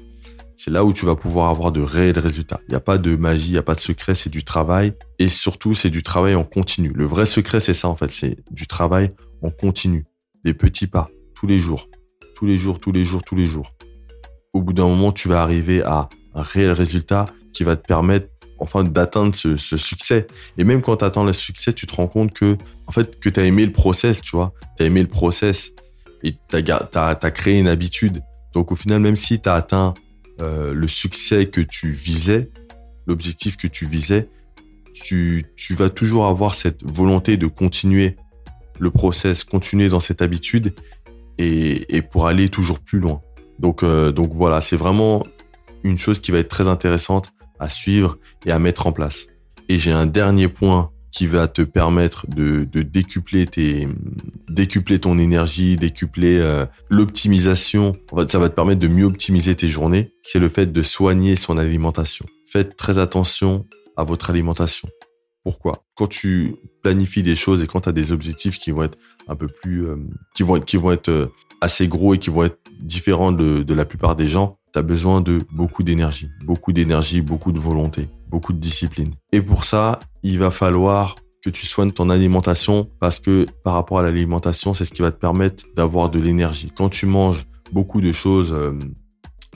c'est 0.56 0.72
là 0.72 0.84
où 0.84 0.92
tu 0.92 1.06
vas 1.06 1.14
pouvoir 1.14 1.50
avoir 1.50 1.70
de 1.70 1.82
réels 1.82 2.18
résultats. 2.18 2.60
Il 2.66 2.72
n'y 2.72 2.74
a 2.74 2.80
pas 2.80 2.98
de 2.98 3.14
magie, 3.14 3.50
il 3.50 3.52
n'y 3.52 3.58
a 3.58 3.62
pas 3.62 3.76
de 3.76 3.80
secret, 3.80 4.16
c'est 4.16 4.28
du 4.28 4.42
travail. 4.42 4.94
Et 5.20 5.28
surtout, 5.28 5.72
c'est 5.74 5.90
du 5.90 6.02
travail 6.02 6.34
en 6.34 6.42
continu. 6.42 6.92
Le 6.96 7.04
vrai 7.04 7.26
secret, 7.26 7.60
c'est 7.60 7.74
ça, 7.74 7.86
en 7.86 7.94
fait. 7.94 8.10
C'est 8.10 8.38
du 8.50 8.66
travail 8.66 9.12
en 9.42 9.50
continu. 9.50 10.04
Des 10.44 10.52
petits 10.52 10.88
pas, 10.88 11.10
tous 11.36 11.46
les 11.46 11.60
jours. 11.60 11.88
Tous 12.34 12.46
les 12.46 12.58
jours, 12.58 12.80
tous 12.80 12.90
les 12.90 13.04
jours, 13.04 13.22
tous 13.22 13.36
les 13.36 13.46
jours. 13.46 13.72
Au 14.52 14.62
bout 14.62 14.72
d'un 14.72 14.88
moment, 14.88 15.12
tu 15.12 15.28
vas 15.28 15.42
arriver 15.42 15.80
à 15.84 16.08
un 16.34 16.42
réel 16.42 16.72
résultat 16.72 17.26
qui 17.52 17.64
va 17.64 17.76
te 17.76 17.86
permettre 17.86 18.28
enfin 18.62 18.84
d'atteindre 18.84 19.34
ce, 19.34 19.56
succès. 19.56 20.26
Et 20.56 20.64
même 20.64 20.80
quand 20.80 20.98
tu 20.98 21.04
atteins 21.04 21.24
le 21.24 21.32
succès, 21.32 21.72
tu 21.72 21.86
te 21.86 21.94
rends 21.94 22.06
compte 22.06 22.32
que 22.32 22.56
en 22.86 22.92
fait 22.92 23.18
que 23.18 23.28
tu 23.28 23.40
as 23.40 23.44
aimé 23.44 23.66
le 23.66 23.72
process, 23.72 24.20
tu 24.20 24.36
vois. 24.36 24.52
Tu 24.76 24.84
as 24.84 24.86
aimé 24.86 25.02
le 25.02 25.08
process 25.08 25.72
et 26.22 26.32
tu 26.32 26.56
as, 26.56 27.30
créé 27.30 27.58
une 27.58 27.68
habitude. 27.68 28.22
Donc 28.52 28.70
au 28.70 28.76
final, 28.76 29.00
même 29.00 29.16
si 29.16 29.40
tu 29.40 29.48
as 29.48 29.54
atteint 29.54 29.94
euh, 30.40 30.72
le 30.72 30.88
succès 30.88 31.46
que 31.46 31.60
tu 31.60 31.90
visais, 31.90 32.50
l'objectif 33.06 33.56
que 33.56 33.66
tu 33.66 33.86
visais, 33.86 34.28
tu, 34.94 35.44
vas 35.70 35.90
toujours 35.90 36.26
avoir 36.26 36.54
cette 36.54 36.84
volonté 36.84 37.36
de 37.36 37.46
continuer 37.46 38.16
le 38.78 38.90
process, 38.90 39.42
continuer 39.42 39.88
dans 39.88 40.00
cette 40.00 40.22
habitude 40.22 40.74
et, 41.38 41.96
et 41.96 42.02
pour 42.02 42.26
aller 42.26 42.48
toujours 42.48 42.78
plus 42.78 43.00
loin. 43.00 43.20
Donc, 43.58 43.82
euh, 43.82 44.12
donc 44.12 44.32
voilà, 44.32 44.60
c'est 44.60 44.76
vraiment 44.76 45.26
une 45.82 45.98
chose 45.98 46.20
qui 46.20 46.30
va 46.30 46.38
être 46.38 46.48
très 46.48 46.68
intéressante 46.68 47.32
à 47.62 47.68
suivre 47.68 48.18
et 48.44 48.50
à 48.50 48.58
mettre 48.58 48.86
en 48.86 48.92
place. 48.92 49.28
Et 49.68 49.78
j'ai 49.78 49.92
un 49.92 50.06
dernier 50.06 50.48
point 50.48 50.90
qui 51.12 51.26
va 51.26 51.46
te 51.46 51.62
permettre 51.62 52.26
de, 52.26 52.64
décupler 52.64 53.46
tes 53.46 53.86
décupler 54.48 54.98
ton 54.98 55.18
énergie, 55.18 55.76
décupler 55.76 56.38
euh, 56.40 56.66
l'optimisation. 56.90 57.96
Ça 58.28 58.38
va 58.38 58.48
te 58.48 58.54
permettre 58.54 58.80
de 58.80 58.88
mieux 58.88 59.04
optimiser 59.04 59.54
tes 59.54 59.68
journées. 59.68 60.10
C'est 60.22 60.38
le 60.38 60.48
fait 60.48 60.72
de 60.72 60.82
soigner 60.82 61.36
son 61.36 61.58
alimentation. 61.58 62.26
Faites 62.46 62.76
très 62.76 62.98
attention 62.98 63.66
à 63.96 64.04
votre 64.04 64.30
alimentation. 64.30 64.88
Pourquoi? 65.44 65.84
Quand 65.94 66.06
tu 66.06 66.56
planifies 66.82 67.22
des 67.22 67.36
choses 67.36 67.62
et 67.62 67.66
quand 67.66 67.82
tu 67.82 67.88
as 67.88 67.92
des 67.92 68.12
objectifs 68.12 68.58
qui 68.58 68.70
vont 68.70 68.84
être 68.84 68.98
un 69.28 69.36
peu 69.36 69.48
plus 69.48 69.86
euh, 69.86 69.96
qui 70.34 70.42
vont 70.42 70.56
être 70.56 70.64
qui 70.64 70.76
vont 70.76 70.92
être 70.92 71.10
euh, 71.10 71.26
assez 71.60 71.88
gros 71.88 72.14
et 72.14 72.18
qui 72.18 72.30
vont 72.30 72.44
être 72.44 72.58
différents 72.80 73.32
de 73.32 73.74
la 73.74 73.84
plupart 73.84 74.16
des 74.16 74.26
gens, 74.26 74.58
tu 74.72 74.78
as 74.78 74.82
besoin 74.82 75.20
de 75.20 75.42
beaucoup 75.52 75.82
d'énergie, 75.82 76.30
beaucoup 76.44 76.72
d'énergie, 76.72 77.20
beaucoup 77.20 77.52
de 77.52 77.58
volonté, 77.58 78.08
beaucoup 78.28 78.52
de 78.52 78.58
discipline. 78.58 79.14
Et 79.32 79.42
pour 79.42 79.64
ça, 79.64 80.00
il 80.22 80.38
va 80.38 80.50
falloir 80.50 81.16
que 81.42 81.50
tu 81.50 81.66
soignes 81.66 81.90
ton 81.90 82.08
alimentation 82.08 82.88
parce 83.00 83.18
que 83.18 83.46
par 83.64 83.74
rapport 83.74 83.98
à 83.98 84.02
l'alimentation, 84.02 84.74
c'est 84.74 84.84
ce 84.84 84.92
qui 84.92 85.02
va 85.02 85.10
te 85.10 85.18
permettre 85.18 85.64
d'avoir 85.74 86.08
de 86.08 86.20
l'énergie. 86.20 86.72
Quand 86.74 86.88
tu 86.88 87.06
manges 87.06 87.46
beaucoup 87.72 88.00
de 88.00 88.12
choses 88.12 88.52
euh, 88.52 88.72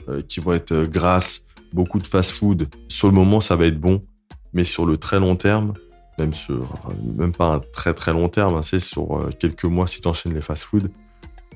euh, 0.09 0.21
qui 0.21 0.39
vont 0.39 0.53
être 0.53 0.83
grasses, 0.83 1.43
beaucoup 1.73 1.99
de 1.99 2.07
fast-food, 2.07 2.67
sur 2.89 3.07
le 3.07 3.13
moment, 3.13 3.41
ça 3.41 3.55
va 3.55 3.65
être 3.65 3.79
bon, 3.79 4.03
mais 4.53 4.63
sur 4.63 4.85
le 4.85 4.97
très 4.97 5.19
long 5.19 5.35
terme, 5.35 5.73
même 6.19 6.33
sur 6.33 6.73
même 7.17 7.31
pas 7.31 7.55
un 7.55 7.59
très 7.59 7.93
très 7.93 8.11
long 8.11 8.27
terme, 8.27 8.55
hein, 8.55 8.63
c'est 8.63 8.79
sur 8.79 9.17
euh, 9.17 9.29
quelques 9.39 9.65
mois 9.65 9.87
si 9.87 10.01
tu 10.01 10.07
enchaînes 10.07 10.33
les 10.33 10.41
fast-food, 10.41 10.91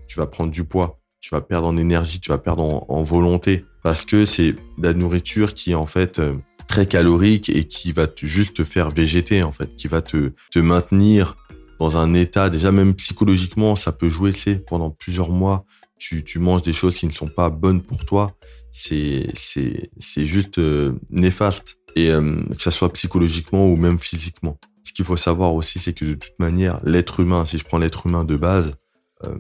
tu 0.07 0.17
vas 0.17 0.27
prendre 0.27 0.51
du 0.51 0.63
poids 0.63 1.00
tu 1.21 1.29
vas 1.33 1.41
perdre 1.41 1.67
en 1.67 1.77
énergie, 1.77 2.19
tu 2.19 2.29
vas 2.29 2.37
perdre 2.37 2.85
en, 2.89 3.03
volonté, 3.03 3.65
parce 3.83 4.03
que 4.03 4.25
c'est 4.25 4.55
la 4.77 4.93
nourriture 4.93 5.53
qui 5.53 5.71
est 5.71 5.75
en 5.75 5.85
fait 5.85 6.19
euh, 6.19 6.35
très 6.67 6.87
calorique 6.87 7.49
et 7.49 7.63
qui 7.63 7.91
va 7.91 8.07
juste 8.21 8.55
te 8.55 8.63
faire 8.63 8.89
végéter 8.89 9.43
en 9.43 9.51
fait, 9.51 9.75
qui 9.75 9.87
va 9.87 10.01
te, 10.01 10.33
te 10.51 10.59
maintenir 10.59 11.37
dans 11.79 11.97
un 11.97 12.13
état, 12.13 12.49
déjà 12.49 12.71
même 12.71 12.93
psychologiquement, 12.95 13.75
ça 13.75 13.91
peut 13.91 14.09
jouer, 14.09 14.31
c'est 14.31 14.65
pendant 14.65 14.89
plusieurs 14.91 15.29
mois, 15.29 15.65
tu, 15.97 16.23
tu 16.23 16.39
manges 16.39 16.63
des 16.63 16.73
choses 16.73 16.97
qui 16.97 17.07
ne 17.07 17.11
sont 17.11 17.27
pas 17.27 17.49
bonnes 17.49 17.81
pour 17.81 18.05
toi, 18.05 18.35
c'est 18.71 19.27
juste 20.17 20.57
euh, 20.57 20.93
néfaste. 21.09 21.77
Et 21.97 22.09
euh, 22.09 22.41
que 22.55 22.61
ça 22.61 22.71
soit 22.71 22.91
psychologiquement 22.93 23.67
ou 23.67 23.75
même 23.75 23.99
physiquement. 23.99 24.57
Ce 24.85 24.93
qu'il 24.93 25.03
faut 25.03 25.17
savoir 25.17 25.53
aussi, 25.53 25.77
c'est 25.77 25.91
que 25.91 26.05
de 26.05 26.13
toute 26.13 26.39
manière, 26.39 26.79
l'être 26.85 27.19
humain, 27.19 27.45
si 27.45 27.57
je 27.57 27.65
prends 27.65 27.77
l'être 27.77 28.07
humain 28.07 28.23
de 28.23 28.37
base, 28.37 28.73
euh, 29.25 29.35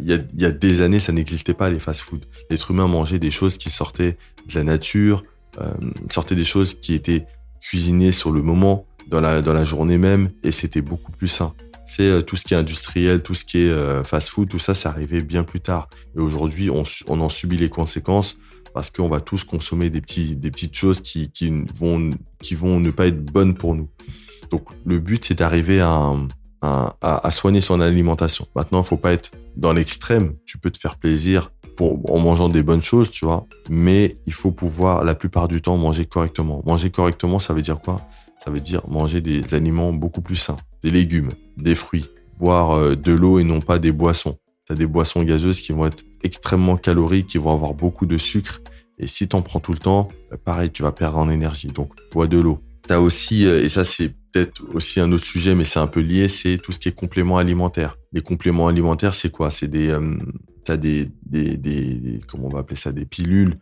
il 0.00 0.08
y, 0.36 0.44
a, 0.44 0.50
des 0.50 0.80
années, 0.80 1.00
ça 1.00 1.12
n'existait 1.12 1.54
pas 1.54 1.70
les 1.70 1.78
fast-food. 1.78 2.24
L'être 2.50 2.70
humain 2.70 2.86
mangeait 2.86 3.18
des 3.18 3.30
choses 3.30 3.58
qui 3.58 3.70
sortaient 3.70 4.16
de 4.48 4.54
la 4.54 4.64
nature, 4.64 5.24
euh, 5.60 5.72
sortaient 6.10 6.34
des 6.34 6.44
choses 6.44 6.74
qui 6.74 6.94
étaient 6.94 7.26
cuisinées 7.60 8.12
sur 8.12 8.32
le 8.32 8.42
moment, 8.42 8.86
dans 9.08 9.20
la, 9.20 9.64
journée 9.64 9.98
même, 9.98 10.30
et 10.42 10.52
c'était 10.52 10.82
beaucoup 10.82 11.12
plus 11.12 11.28
sain. 11.28 11.54
C'est 11.86 12.02
euh, 12.02 12.20
tout 12.20 12.36
ce 12.36 12.44
qui 12.44 12.54
est 12.54 12.56
industriel, 12.56 13.22
tout 13.22 13.34
ce 13.34 13.44
qui 13.44 13.58
est 13.58 14.04
fast-food, 14.04 14.48
tout 14.48 14.58
ça, 14.58 14.74
c'est 14.74 14.88
arrivé 14.88 15.22
bien 15.22 15.44
plus 15.44 15.60
tard. 15.60 15.88
Et 16.16 16.20
aujourd'hui, 16.20 16.70
on, 16.70 16.84
en 17.20 17.28
subit 17.28 17.56
les 17.56 17.70
conséquences 17.70 18.36
parce 18.74 18.90
qu'on 18.90 19.08
va 19.08 19.20
tous 19.20 19.44
consommer 19.44 19.90
des 19.90 20.00
petites 20.00 20.76
choses 20.76 21.00
qui, 21.00 21.30
qui 21.30 21.64
vont, 21.74 22.10
qui 22.42 22.54
vont 22.54 22.80
ne 22.80 22.90
pas 22.90 23.06
être 23.06 23.24
bonnes 23.24 23.54
pour 23.54 23.74
nous. 23.74 23.88
Donc, 24.50 24.68
le 24.84 24.98
but, 24.98 25.24
c'est 25.24 25.38
d'arriver 25.38 25.80
à 25.80 25.90
un, 25.90 26.28
à, 26.62 27.30
soigner 27.30 27.60
son 27.60 27.80
alimentation. 27.80 28.46
Maintenant, 28.54 28.82
il 28.82 28.86
faut 28.86 28.96
pas 28.96 29.12
être 29.12 29.30
dans 29.56 29.72
l'extrême. 29.72 30.34
Tu 30.44 30.58
peux 30.58 30.70
te 30.70 30.78
faire 30.78 30.96
plaisir 30.96 31.50
en 31.80 32.18
mangeant 32.18 32.48
des 32.48 32.62
bonnes 32.62 32.82
choses, 32.82 33.10
tu 33.10 33.24
vois, 33.24 33.46
mais 33.70 34.16
il 34.26 34.32
faut 34.32 34.50
pouvoir 34.50 35.04
la 35.04 35.14
plupart 35.14 35.46
du 35.46 35.60
temps 35.60 35.76
manger 35.76 36.06
correctement. 36.06 36.62
Manger 36.66 36.90
correctement, 36.90 37.38
ça 37.38 37.54
veut 37.54 37.62
dire 37.62 37.78
quoi? 37.78 38.02
Ça 38.44 38.50
veut 38.50 38.60
dire 38.60 38.82
manger 38.88 39.20
des 39.20 39.54
aliments 39.54 39.92
beaucoup 39.92 40.20
plus 40.20 40.36
sains, 40.36 40.56
des 40.82 40.90
légumes, 40.90 41.30
des 41.56 41.74
fruits, 41.74 42.06
boire 42.38 42.72
euh, 42.72 42.96
de 42.96 43.12
l'eau 43.12 43.38
et 43.38 43.44
non 43.44 43.60
pas 43.60 43.78
des 43.78 43.92
boissons. 43.92 44.38
Tu 44.66 44.72
as 44.72 44.76
des 44.76 44.86
boissons 44.86 45.22
gazeuses 45.22 45.60
qui 45.60 45.72
vont 45.72 45.86
être 45.86 46.04
extrêmement 46.22 46.76
caloriques, 46.76 47.28
qui 47.28 47.38
vont 47.38 47.52
avoir 47.52 47.74
beaucoup 47.74 48.06
de 48.06 48.18
sucre. 48.18 48.60
Et 48.98 49.06
si 49.06 49.28
tu 49.28 49.36
en 49.36 49.42
prends 49.42 49.60
tout 49.60 49.72
le 49.72 49.78
temps, 49.78 50.08
euh, 50.32 50.36
pareil, 50.36 50.70
tu 50.70 50.82
vas 50.82 50.92
perdre 50.92 51.18
en 51.18 51.30
énergie. 51.30 51.68
Donc, 51.68 51.92
bois 52.12 52.26
de 52.26 52.38
l'eau. 52.38 52.60
Tu 52.88 52.94
as 52.94 53.00
aussi, 53.00 53.46
euh, 53.46 53.62
et 53.62 53.68
ça 53.68 53.84
c'est 53.84 54.08
peut-être 54.32 54.62
aussi 54.72 54.98
un 54.98 55.12
autre 55.12 55.24
sujet, 55.24 55.54
mais 55.54 55.64
c'est 55.64 55.78
un 55.78 55.86
peu 55.86 56.00
lié, 56.00 56.26
c'est 56.28 56.56
tout 56.56 56.72
ce 56.72 56.78
qui 56.78 56.88
est 56.88 56.92
compléments 56.92 57.36
alimentaires. 57.36 57.98
Les 58.12 58.22
compléments 58.22 58.66
alimentaires, 58.66 59.14
c'est 59.14 59.30
quoi? 59.30 59.50
C'est 59.50 59.68
des, 59.68 59.88
euh, 59.88 60.16
t'as 60.64 60.78
des, 60.78 61.10
des, 61.26 61.58
des, 61.58 62.20
comment 62.26 62.46
on 62.46 62.48
va 62.48 62.60
appeler 62.60 62.76
ça, 62.76 62.90
des 62.90 63.04
pilules 63.04 63.54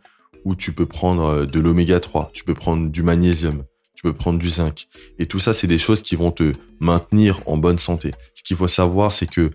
où 0.45 0.55
tu 0.55 0.71
peux 0.71 0.85
prendre 0.85 1.25
euh, 1.25 1.45
de 1.45 1.59
l'oméga 1.59 1.99
3, 1.99 2.31
tu 2.33 2.45
peux 2.45 2.53
prendre 2.53 2.89
du 2.89 3.03
magnésium, 3.03 3.63
tu 3.95 4.03
peux 4.03 4.13
prendre 4.13 4.39
du 4.39 4.49
zinc. 4.49 4.87
Et 5.19 5.25
tout 5.25 5.39
ça, 5.39 5.53
c'est 5.53 5.67
des 5.67 5.77
choses 5.77 6.01
qui 6.01 6.15
vont 6.15 6.31
te 6.31 6.53
maintenir 6.79 7.41
en 7.47 7.57
bonne 7.57 7.79
santé. 7.79 8.13
Ce 8.33 8.43
qu'il 8.43 8.55
faut 8.55 8.67
savoir, 8.67 9.11
c'est 9.11 9.29
que 9.29 9.51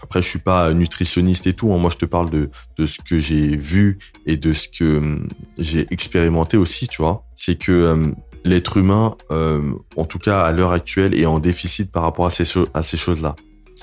après, 0.00 0.22
je 0.22 0.28
suis 0.28 0.38
pas 0.38 0.72
nutritionniste 0.72 1.48
et 1.48 1.54
tout. 1.54 1.72
Hein. 1.72 1.78
Moi, 1.78 1.90
je 1.90 1.96
te 1.96 2.06
parle 2.06 2.30
de, 2.30 2.50
de 2.76 2.86
ce 2.86 3.00
que 3.00 3.18
j'ai 3.18 3.56
vu 3.56 3.98
et 4.24 4.36
de 4.36 4.52
ce 4.52 4.68
que 4.68 5.18
j'ai 5.58 5.88
expérimenté 5.90 6.56
aussi, 6.56 6.86
tu 6.86 7.02
vois. 7.02 7.24
C'est 7.34 7.56
que 7.56 8.12
l'être 8.44 8.76
humain, 8.76 9.16
euh, 9.30 9.72
en 9.96 10.04
tout 10.04 10.18
cas 10.18 10.40
à 10.40 10.52
l'heure 10.52 10.72
actuelle, 10.72 11.18
est 11.18 11.26
en 11.26 11.38
déficit 11.38 11.90
par 11.90 12.02
rapport 12.02 12.26
à 12.26 12.30
ces, 12.30 12.44
choses-là. 12.44 13.36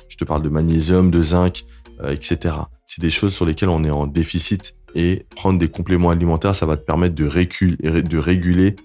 Je 0.10 0.18
te 0.18 0.24
parle 0.24 0.42
de 0.42 0.50
magnésium, 0.50 1.12
de 1.12 1.22
zinc, 1.22 1.66
euh, 2.02 2.12
etc. 2.12 2.56
C'est 2.86 3.02
des 3.02 3.10
choses 3.10 3.34
sur 3.34 3.46
lesquelles 3.46 3.70
on 3.70 3.84
est 3.84 3.92
en 3.92 4.08
déficit 4.08 4.76
et 4.96 5.26
prendre 5.36 5.60
des 5.60 5.68
compléments 5.68 6.10
alimentaires, 6.10 6.56
ça 6.56 6.66
va 6.66 6.78
te 6.78 6.84
permettre 6.84 7.16
de, 7.16 7.28
de 8.02 8.18
réguler 8.18 8.76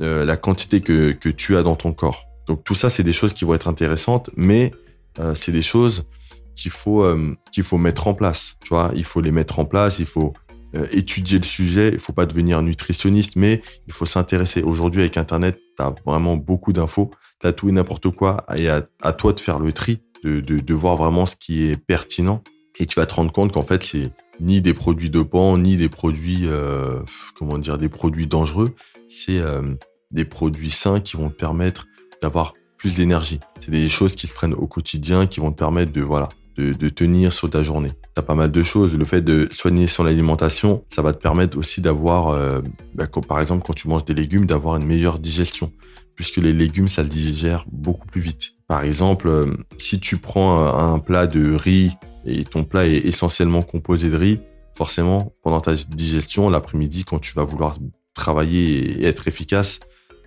euh, 0.00 0.24
la 0.24 0.36
quantité 0.36 0.80
que, 0.80 1.10
que 1.10 1.28
tu 1.28 1.56
as 1.56 1.62
dans 1.62 1.74
ton 1.74 1.92
corps. 1.92 2.26
Donc 2.46 2.62
tout 2.62 2.74
ça, 2.74 2.88
c'est 2.90 3.02
des 3.02 3.12
choses 3.12 3.32
qui 3.32 3.44
vont 3.44 3.54
être 3.54 3.66
intéressantes, 3.66 4.30
mais 4.36 4.72
euh, 5.18 5.34
c'est 5.34 5.50
des 5.50 5.62
choses 5.62 6.06
qu'il 6.54 6.70
faut 6.70 7.02
euh, 7.02 7.36
qu'il 7.52 7.64
faut 7.64 7.78
mettre 7.78 8.06
en 8.06 8.14
place. 8.14 8.56
Tu 8.62 8.68
vois, 8.68 8.92
il 8.94 9.04
faut 9.04 9.20
les 9.20 9.32
mettre 9.32 9.58
en 9.58 9.64
place, 9.64 9.98
il 9.98 10.06
faut 10.06 10.32
euh, 10.74 10.86
étudier 10.90 11.38
le 11.38 11.44
sujet. 11.44 11.90
Il 11.92 11.98
faut 11.98 12.12
pas 12.12 12.26
devenir 12.26 12.62
nutritionniste, 12.62 13.36
mais 13.36 13.62
il 13.86 13.92
faut 13.92 14.06
s'intéresser. 14.06 14.62
Aujourd'hui, 14.62 15.00
avec 15.00 15.16
Internet, 15.16 15.58
tu 15.76 15.82
as 15.82 15.94
vraiment 16.04 16.36
beaucoup 16.36 16.72
d'infos. 16.72 17.10
Tu 17.40 17.46
as 17.46 17.52
tout 17.52 17.68
et 17.68 17.72
n'importe 17.72 18.10
quoi. 18.10 18.44
Et 18.56 18.68
à, 18.68 19.12
toi 19.12 19.32
de 19.32 19.40
faire 19.40 19.58
le 19.58 19.72
tri, 19.72 20.00
de, 20.24 20.40
de, 20.40 20.60
de, 20.60 20.74
voir 20.74 20.96
vraiment 20.96 21.26
ce 21.26 21.36
qui 21.36 21.66
est 21.66 21.76
pertinent. 21.76 22.42
Et 22.78 22.86
tu 22.86 23.00
vas 23.00 23.06
te 23.06 23.14
rendre 23.14 23.32
compte 23.32 23.52
qu'en 23.52 23.62
fait, 23.62 23.82
c'est 23.82 24.10
ni 24.40 24.60
des 24.60 24.74
produits 24.74 25.10
dopants, 25.10 25.58
ni 25.58 25.76
des 25.76 25.88
produits, 25.88 26.42
euh, 26.44 27.00
comment 27.36 27.58
dire, 27.58 27.78
des 27.78 27.88
produits 27.88 28.26
dangereux. 28.26 28.74
C'est 29.08 29.38
euh, 29.38 29.62
des 30.10 30.24
produits 30.24 30.70
sains 30.70 31.00
qui 31.00 31.16
vont 31.16 31.30
te 31.30 31.36
permettre 31.36 31.86
d'avoir 32.22 32.54
plus 32.76 32.96
d'énergie. 32.96 33.40
C'est 33.60 33.70
des 33.70 33.88
choses 33.88 34.14
qui 34.14 34.26
se 34.26 34.32
prennent 34.32 34.54
au 34.54 34.66
quotidien, 34.66 35.26
qui 35.26 35.40
vont 35.40 35.50
te 35.50 35.58
permettre 35.58 35.92
de, 35.92 36.00
voilà, 36.00 36.28
de, 36.58 36.88
tenir 36.88 37.32
sur 37.32 37.48
ta 37.48 37.62
journée. 37.62 37.90
Tu 38.14 38.20
as 38.20 38.22
pas 38.22 38.34
mal 38.34 38.50
de 38.50 38.62
choses. 38.62 38.96
Le 38.96 39.04
fait 39.04 39.22
de 39.22 39.48
soigner 39.50 39.86
son 39.86 40.06
alimentation, 40.06 40.84
ça 40.88 41.02
va 41.02 41.12
te 41.12 41.18
permettre 41.18 41.56
aussi 41.56 41.80
d'avoir, 41.80 42.28
euh, 42.28 42.60
bah, 42.94 43.06
par 43.26 43.40
exemple, 43.40 43.64
quand 43.66 43.74
tu 43.74 43.88
manges 43.88 44.04
des 44.04 44.14
légumes, 44.14 44.46
d'avoir 44.46 44.76
une 44.76 44.86
meilleure 44.86 45.18
digestion, 45.18 45.72
puisque 46.14 46.36
les 46.38 46.52
légumes, 46.52 46.88
ça 46.88 47.02
le 47.02 47.08
digère 47.08 47.64
beaucoup 47.70 48.06
plus 48.06 48.20
vite. 48.20 48.52
Par 48.66 48.82
exemple, 48.82 49.28
euh, 49.28 49.56
si 49.78 50.00
tu 50.00 50.18
prends 50.18 50.58
un, 50.58 50.98
plat 50.98 51.26
de 51.26 51.54
riz 51.54 51.92
et 52.26 52.44
ton 52.44 52.64
plat 52.64 52.86
est 52.86 53.06
essentiellement 53.06 53.62
composé 53.62 54.10
de 54.10 54.16
riz, 54.16 54.40
forcément, 54.76 55.32
pendant 55.42 55.60
ta 55.60 55.74
digestion, 55.74 56.50
l'après-midi, 56.50 57.04
quand 57.04 57.18
tu 57.18 57.34
vas 57.34 57.44
vouloir 57.44 57.78
travailler 58.14 59.00
et 59.00 59.06
être 59.06 59.28
efficace, 59.28 59.78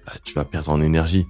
bah, 0.06 0.14
tu 0.24 0.34
vas 0.34 0.46
perdre 0.46 0.72
en 0.72 0.82
énergie. 0.82 1.26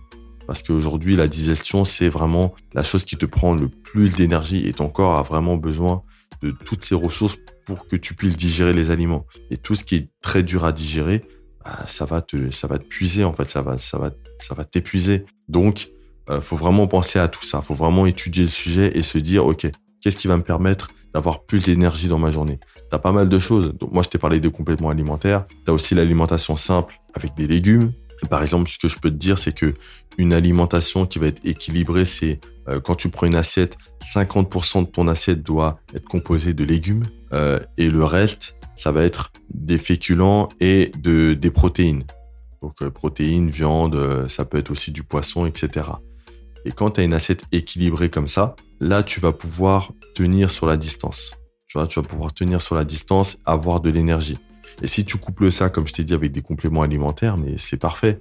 Parce 0.52 0.64
qu'aujourd'hui, 0.64 1.16
la 1.16 1.30
digestion, 1.30 1.86
c'est 1.86 2.10
vraiment 2.10 2.54
la 2.74 2.84
chose 2.84 3.06
qui 3.06 3.16
te 3.16 3.26
prend 3.26 3.54
le 3.54 3.70
plus 3.70 4.16
d'énergie 4.16 4.68
et 4.68 4.74
ton 4.74 4.90
corps 4.90 5.16
a 5.16 5.24
vraiment 5.24 5.56
besoin 5.56 6.04
de 6.44 6.52
toutes 6.52 6.84
ces 6.84 6.94
ressources 6.94 7.38
pour 7.66 7.88
que 7.88 7.96
tu 7.96 8.16
puisses 8.16 8.36
digérer 8.36 8.74
les 8.74 8.90
aliments. 8.90 9.26
Et 9.50 9.56
tout 9.56 9.76
ce 9.76 9.86
qui 9.86 9.96
est 9.96 10.10
très 10.22 10.44
dur 10.44 10.66
à 10.66 10.74
digérer, 10.74 11.24
bah, 11.64 11.86
ça 11.88 12.04
va 12.04 12.22
te, 12.22 12.36
puiser 12.80 13.24
en 13.24 13.32
fait, 13.32 13.50
ça 13.50 13.62
va, 13.62 13.78
ça 13.78 13.98
va, 13.98 14.12
ça 14.40 14.54
va 14.54 14.66
t'épuiser. 14.66 15.24
Donc, 15.48 15.88
euh, 16.30 16.42
faut 16.42 16.58
vraiment 16.58 16.86
penser 16.86 17.18
à 17.18 17.30
tout 17.30 17.46
ça. 17.46 17.62
Faut 17.62 17.74
vraiment 17.74 18.06
étudier 18.06 18.44
le 18.44 18.50
sujet 18.50 18.92
et 18.94 19.04
se 19.04 19.20
dire, 19.20 19.46
ok, 19.46 19.68
qu'est-ce 20.02 20.18
qui 20.18 20.28
va 20.28 20.36
me 20.36 20.44
permettre 20.44 20.92
d'avoir 21.14 21.46
plus 21.46 21.64
d'énergie 21.64 22.10
dans 22.10 22.20
ma 22.20 22.30
journée? 22.30 22.60
T'as 22.90 23.00
pas 23.00 23.14
mal 23.14 23.30
de 23.30 23.40
choses. 23.40 23.74
Moi, 23.90 24.04
je 24.04 24.10
t'ai 24.10 24.18
parlé 24.18 24.42
de 24.42 24.50
compléments 24.50 24.90
alimentaires. 24.90 25.46
T'as 25.66 25.72
aussi 25.72 25.96
l'alimentation 25.96 26.58
simple 26.58 27.00
avec 27.14 27.36
des 27.36 27.48
légumes. 27.48 27.94
Par 28.26 28.42
exemple, 28.42 28.70
ce 28.70 28.78
que 28.78 28.88
je 28.88 29.00
peux 29.00 29.10
te 29.10 29.16
dire, 29.16 29.38
c'est 29.38 29.56
que 29.56 29.74
une 30.18 30.34
alimentation 30.34 31.06
qui 31.06 31.20
va 31.20 31.28
être 31.28 31.42
équilibrée, 31.46 32.06
c'est 32.06 32.40
euh, 32.68 32.80
quand 32.80 32.96
tu 32.96 33.10
prends 33.10 33.28
une 33.28 33.36
assiette, 33.36 33.78
50% 34.02 34.86
de 34.86 34.90
ton 34.90 35.08
assiette 35.08 35.44
doit 35.44 35.80
être 35.96 36.06
composée 36.06 36.54
de 36.54 36.64
légumes 36.64 37.06
euh, 37.34 37.60
et 37.78 37.90
le 37.90 38.04
reste, 38.04 38.56
ça 38.76 38.92
va 38.92 39.04
être 39.04 39.32
des 39.54 39.78
féculents 39.78 40.50
et 40.60 40.92
de 40.98 41.34
des 41.34 41.52
protéines. 41.52 42.04
Donc 42.62 42.82
euh, 42.82 42.90
protéines, 42.90 43.50
viande, 43.50 44.28
ça 44.30 44.46
peut 44.46 44.58
être 44.58 44.72
aussi 44.72 44.92
du 44.92 45.04
poisson, 45.04 45.46
etc. 45.46 45.88
Et 46.66 46.72
quand 46.72 46.92
tu 46.92 47.02
as 47.02 47.04
une 47.04 47.14
assiette 47.14 47.44
équilibrée 47.52 48.10
comme 48.10 48.28
ça, 48.28 48.56
là, 48.80 49.04
tu 49.04 49.20
vas 49.20 49.32
pouvoir 49.32 49.92
tenir 50.14 50.50
sur 50.52 50.68
la 50.68 50.78
distance. 50.78 51.32
Tu 51.68 51.80
tu 51.88 52.00
vas 52.00 52.08
pouvoir 52.08 52.34
tenir 52.34 52.62
sur 52.62 52.76
la 52.76 52.84
distance, 52.84 53.38
avoir 53.46 53.80
de 53.80 53.90
l'énergie. 53.90 54.38
Et 54.82 54.88
si 54.88 55.06
tu 55.06 55.18
couples 55.18 55.52
ça, 55.52 55.70
comme 55.70 55.88
je 55.88 55.94
t'ai 55.94 56.04
dit, 56.04 56.14
avec 56.14 56.32
des 56.32 56.42
compléments 56.42 56.82
alimentaires, 56.82 57.38
mais 57.38 57.58
c'est 57.58 57.78
parfait. 57.78 58.20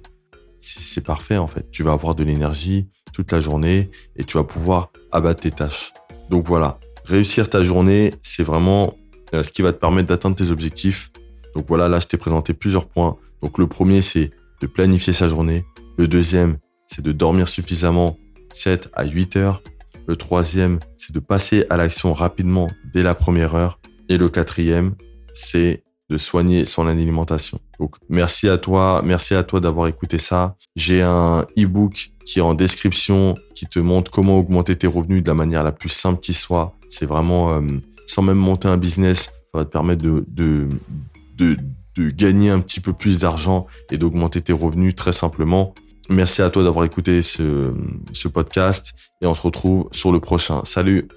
C'est 0.59 1.03
parfait, 1.03 1.37
en 1.37 1.47
fait. 1.47 1.71
Tu 1.71 1.81
vas 1.81 1.93
avoir 1.93 2.13
de 2.13 2.23
l'énergie 2.23 2.87
toute 3.13 3.31
la 3.31 3.39
journée 3.39 3.89
et 4.15 4.23
tu 4.23 4.37
vas 4.37 4.43
pouvoir 4.43 4.91
abattre 5.11 5.41
tes 5.41 5.51
tâches. 5.51 5.91
Donc 6.29 6.45
voilà, 6.45 6.79
réussir 7.03 7.49
ta 7.49 7.63
journée, 7.63 8.13
c'est 8.21 8.43
vraiment 8.43 8.95
euh, 9.33 9.43
ce 9.43 9.51
qui 9.51 9.61
va 9.61 9.73
te 9.73 9.79
permettre 9.79 10.07
d'atteindre 10.07 10.35
tes 10.35 10.51
objectifs. 10.51 11.11
Donc 11.55 11.65
voilà, 11.67 11.89
là, 11.89 11.99
je 11.99 12.07
t'ai 12.07 12.17
présenté 12.17 12.53
plusieurs 12.53 12.87
points. 12.87 13.17
Donc 13.41 13.57
le 13.57 13.67
premier, 13.67 14.01
c'est 14.01 14.31
de 14.61 14.67
planifier 14.67 15.13
sa 15.13 15.27
journée. 15.27 15.65
Le 15.97 16.07
deuxième, 16.07 16.57
c'est 16.87 17.01
de 17.01 17.11
dormir 17.11 17.47
suffisamment 17.47 18.17
7 18.53 18.89
à 18.93 19.05
8 19.05 19.35
heures. 19.37 19.61
Le 20.07 20.15
troisième, 20.15 20.79
c'est 20.97 21.13
de 21.13 21.19
passer 21.19 21.65
à 21.69 21.77
l'action 21.77 22.13
rapidement 22.13 22.67
dès 22.93 23.03
la 23.03 23.15
première 23.15 23.55
heure. 23.55 23.79
Et 24.09 24.17
le 24.17 24.29
quatrième, 24.29 24.95
c'est 25.33 25.83
soigner 26.17 26.65
son 26.65 26.87
alimentation. 26.87 27.59
Donc, 27.79 27.95
merci 28.09 28.49
à 28.49 28.57
toi, 28.57 29.01
merci 29.03 29.33
à 29.33 29.43
toi 29.43 29.59
d'avoir 29.59 29.87
écouté 29.87 30.19
ça. 30.19 30.55
J'ai 30.75 31.01
un 31.01 31.45
e-book 31.57 32.11
qui 32.25 32.39
est 32.39 32.41
en 32.41 32.53
description, 32.53 33.35
qui 33.55 33.65
te 33.65 33.79
montre 33.79 34.11
comment 34.11 34.37
augmenter 34.37 34.75
tes 34.75 34.87
revenus 34.87 35.23
de 35.23 35.27
la 35.27 35.33
manière 35.33 35.63
la 35.63 35.71
plus 35.71 35.89
simple 35.89 36.19
qui 36.19 36.33
soit. 36.33 36.73
C'est 36.89 37.05
vraiment, 37.05 37.53
euh, 37.53 37.61
sans 38.07 38.21
même 38.21 38.37
monter 38.37 38.67
un 38.67 38.77
business, 38.77 39.31
ça 39.53 39.59
va 39.59 39.65
te 39.65 39.69
permettre 39.69 40.03
de, 40.03 40.25
de, 40.27 40.67
de, 41.37 41.57
de 41.95 42.09
gagner 42.09 42.49
un 42.49 42.59
petit 42.59 42.79
peu 42.79 42.93
plus 42.93 43.17
d'argent 43.17 43.67
et 43.91 43.97
d'augmenter 43.97 44.41
tes 44.41 44.53
revenus 44.53 44.95
très 44.95 45.13
simplement. 45.13 45.73
Merci 46.09 46.41
à 46.41 46.49
toi 46.49 46.63
d'avoir 46.63 46.85
écouté 46.85 47.21
ce, 47.21 47.73
ce 48.11 48.27
podcast 48.27 48.93
et 49.21 49.27
on 49.27 49.33
se 49.33 49.41
retrouve 49.41 49.87
sur 49.91 50.11
le 50.11 50.19
prochain. 50.19 50.61
Salut 50.65 51.07